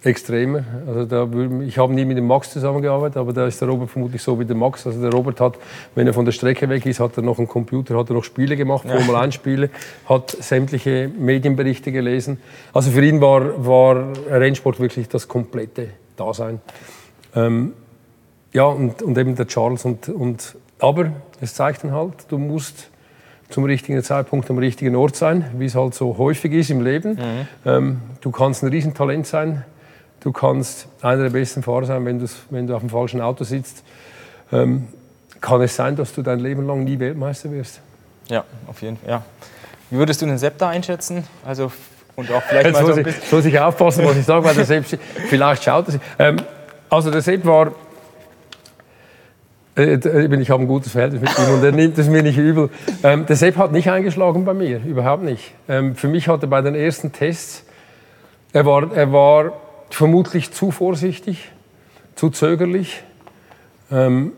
[0.04, 0.64] extremer.
[0.88, 1.28] Also da,
[1.62, 4.46] ich habe nie mit dem Max zusammengearbeitet, aber da ist der Robert vermutlich so wie
[4.46, 4.86] der Max.
[4.86, 5.58] Also der Robert hat,
[5.96, 8.24] wenn er von der Strecke weg ist, hat er noch einen Computer, hat er noch
[8.24, 8.96] Spiele gemacht, ja.
[8.98, 9.70] Formel 1 Spiele,
[10.08, 12.40] hat sämtliche Medienberichte gelesen.
[12.74, 16.62] Also für ihn war, war Rennsport wirklich das komplette Dasein.
[17.36, 17.74] Ähm,
[18.54, 21.12] ja, und, und eben der Charles und, und aber
[21.42, 22.90] es zeigt dann halt, du musst
[23.50, 27.14] zum richtigen Zeitpunkt am richtigen Ort sein, wie es halt so häufig ist im Leben.
[27.14, 27.48] Mhm.
[27.66, 29.64] Ähm, du kannst ein Riesentalent sein,
[30.20, 33.84] du kannst einer der besten Fahrer sein, wenn, wenn du auf dem falschen Auto sitzt.
[34.52, 34.88] Ähm,
[35.40, 37.82] kann es sein, dass du dein Leben lang nie Weltmeister wirst.
[38.28, 39.10] Ja, auf jeden Fall.
[39.10, 39.24] Ja.
[39.90, 41.24] Wie würdest du den Sepp da einschätzen?
[41.46, 41.72] Also,
[42.16, 43.24] und auch vielleicht mal so ein bisschen...
[43.32, 44.86] Muss ich aufpassen, was ich sage, weil der Sepp
[45.30, 45.86] vielleicht schaut.
[46.20, 46.38] Ähm,
[46.90, 47.72] also der Sepp war
[49.78, 52.70] ich habe ein gutes Verhältnis mit ihm und er nimmt es mir nicht übel.
[53.04, 55.54] Ähm, der Sepp hat nicht eingeschlagen bei mir, überhaupt nicht.
[55.70, 57.64] Ähm, für mich hat er bei den ersten Tests,
[58.54, 59.54] er war, er war
[59.92, 61.52] vermutlich zu vorsichtig,
[62.16, 63.04] zu zögerlich.
[63.92, 64.32] Ähm,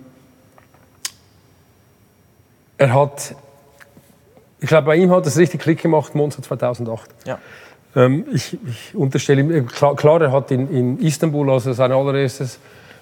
[2.77, 3.35] er hat,
[4.59, 7.09] ich glaube, bei ihm hat es richtig Klick gemacht, Monster 2008.
[7.25, 7.39] Ja.
[7.95, 12.59] Ähm, ich, ich, unterstelle ihm, klar, klar, er hat in, in Istanbul, also sein allererstes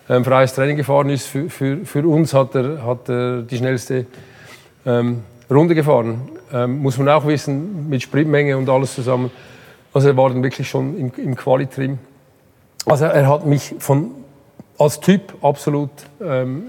[0.10, 1.28] ähm, freies Training gefahren ist.
[1.28, 4.05] Für, für, für uns hat er, hat er die schnellste
[4.86, 6.30] ähm, Runde gefahren.
[6.53, 9.32] Ähm, muss man auch wissen, mit Sprintmenge und alles zusammen.
[9.93, 11.99] Also er war dann wirklich schon im, im Qualitrim.
[12.86, 14.12] Also er hat mich von,
[14.78, 15.89] als Typ absolut
[16.22, 16.64] ähm,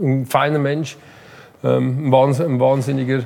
[0.00, 0.96] ein feiner Mensch,
[1.64, 3.24] ähm, ein, wahnsinniger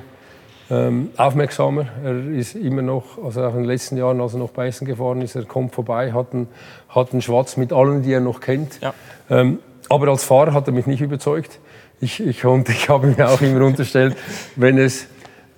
[0.70, 1.86] ähm, aufmerksamer.
[2.04, 4.86] Er ist immer noch, also auch in den letzten Jahren, als er noch bei Essen
[4.86, 6.48] gefahren ist, er kommt vorbei, hat einen,
[6.88, 8.80] hat einen Schwatz mit allen, die er noch kennt.
[8.80, 8.94] Ja.
[9.30, 11.60] Ähm, aber als Fahrer hat er mich nicht überzeugt.
[12.00, 14.16] Ich, ich, und ich habe mir auch immer unterstellt,
[14.56, 15.06] wenn es,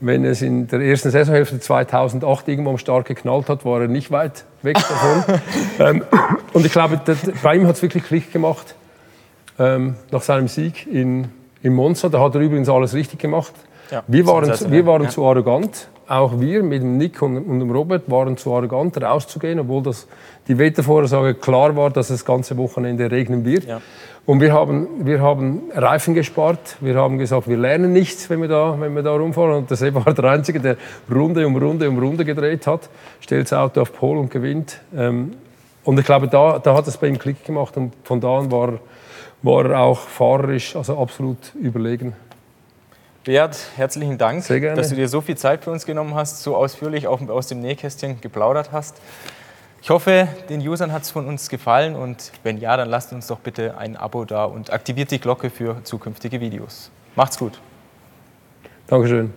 [0.00, 4.44] wenn es in der ersten Saisonhälfte 2008 irgendwann stark geknallt hat, war er nicht weit
[4.62, 5.40] weg davon.
[5.78, 6.04] ähm,
[6.52, 7.00] und ich glaube,
[7.42, 8.74] bei ihm hat es wirklich Klick gemacht
[9.58, 11.28] ähm, nach seinem Sieg in,
[11.62, 12.08] in Monza.
[12.08, 13.54] Da hat er übrigens alles richtig gemacht.
[13.90, 15.08] Ja, wir waren, zu, wir waren ja.
[15.08, 19.60] zu arrogant, auch wir mit dem Nick und, und dem Robert waren zu arrogant rauszugehen,
[19.60, 20.06] obwohl das
[20.46, 23.64] die Wettervorhersage klar war, dass es das ganze Wochenende regnen wird.
[23.64, 23.80] Ja.
[24.28, 28.48] Und wir haben, wir haben Reifen gespart, wir haben gesagt, wir lernen nichts, wenn wir
[28.48, 29.54] da, wenn wir da rumfahren.
[29.54, 30.76] Und der war der Einzige, der
[31.10, 34.80] Runde um Runde um Runde gedreht hat, stellt das Auto auf Pol und gewinnt.
[34.94, 35.32] Ähm,
[35.82, 38.52] und ich glaube, da, da hat es bei ihm Klick gemacht und von da an
[38.52, 38.74] war,
[39.40, 42.12] war er auch fahrerisch also absolut überlegen.
[43.28, 47.08] Beat, herzlichen Dank, dass du dir so viel Zeit für uns genommen hast, so ausführlich
[47.08, 48.96] auch aus dem Nähkästchen geplaudert hast.
[49.82, 53.26] Ich hoffe, den Usern hat es von uns gefallen und wenn ja, dann lasst uns
[53.26, 56.90] doch bitte ein Abo da und aktiviert die Glocke für zukünftige Videos.
[57.16, 57.60] Macht's gut.
[58.86, 59.34] Dankeschön.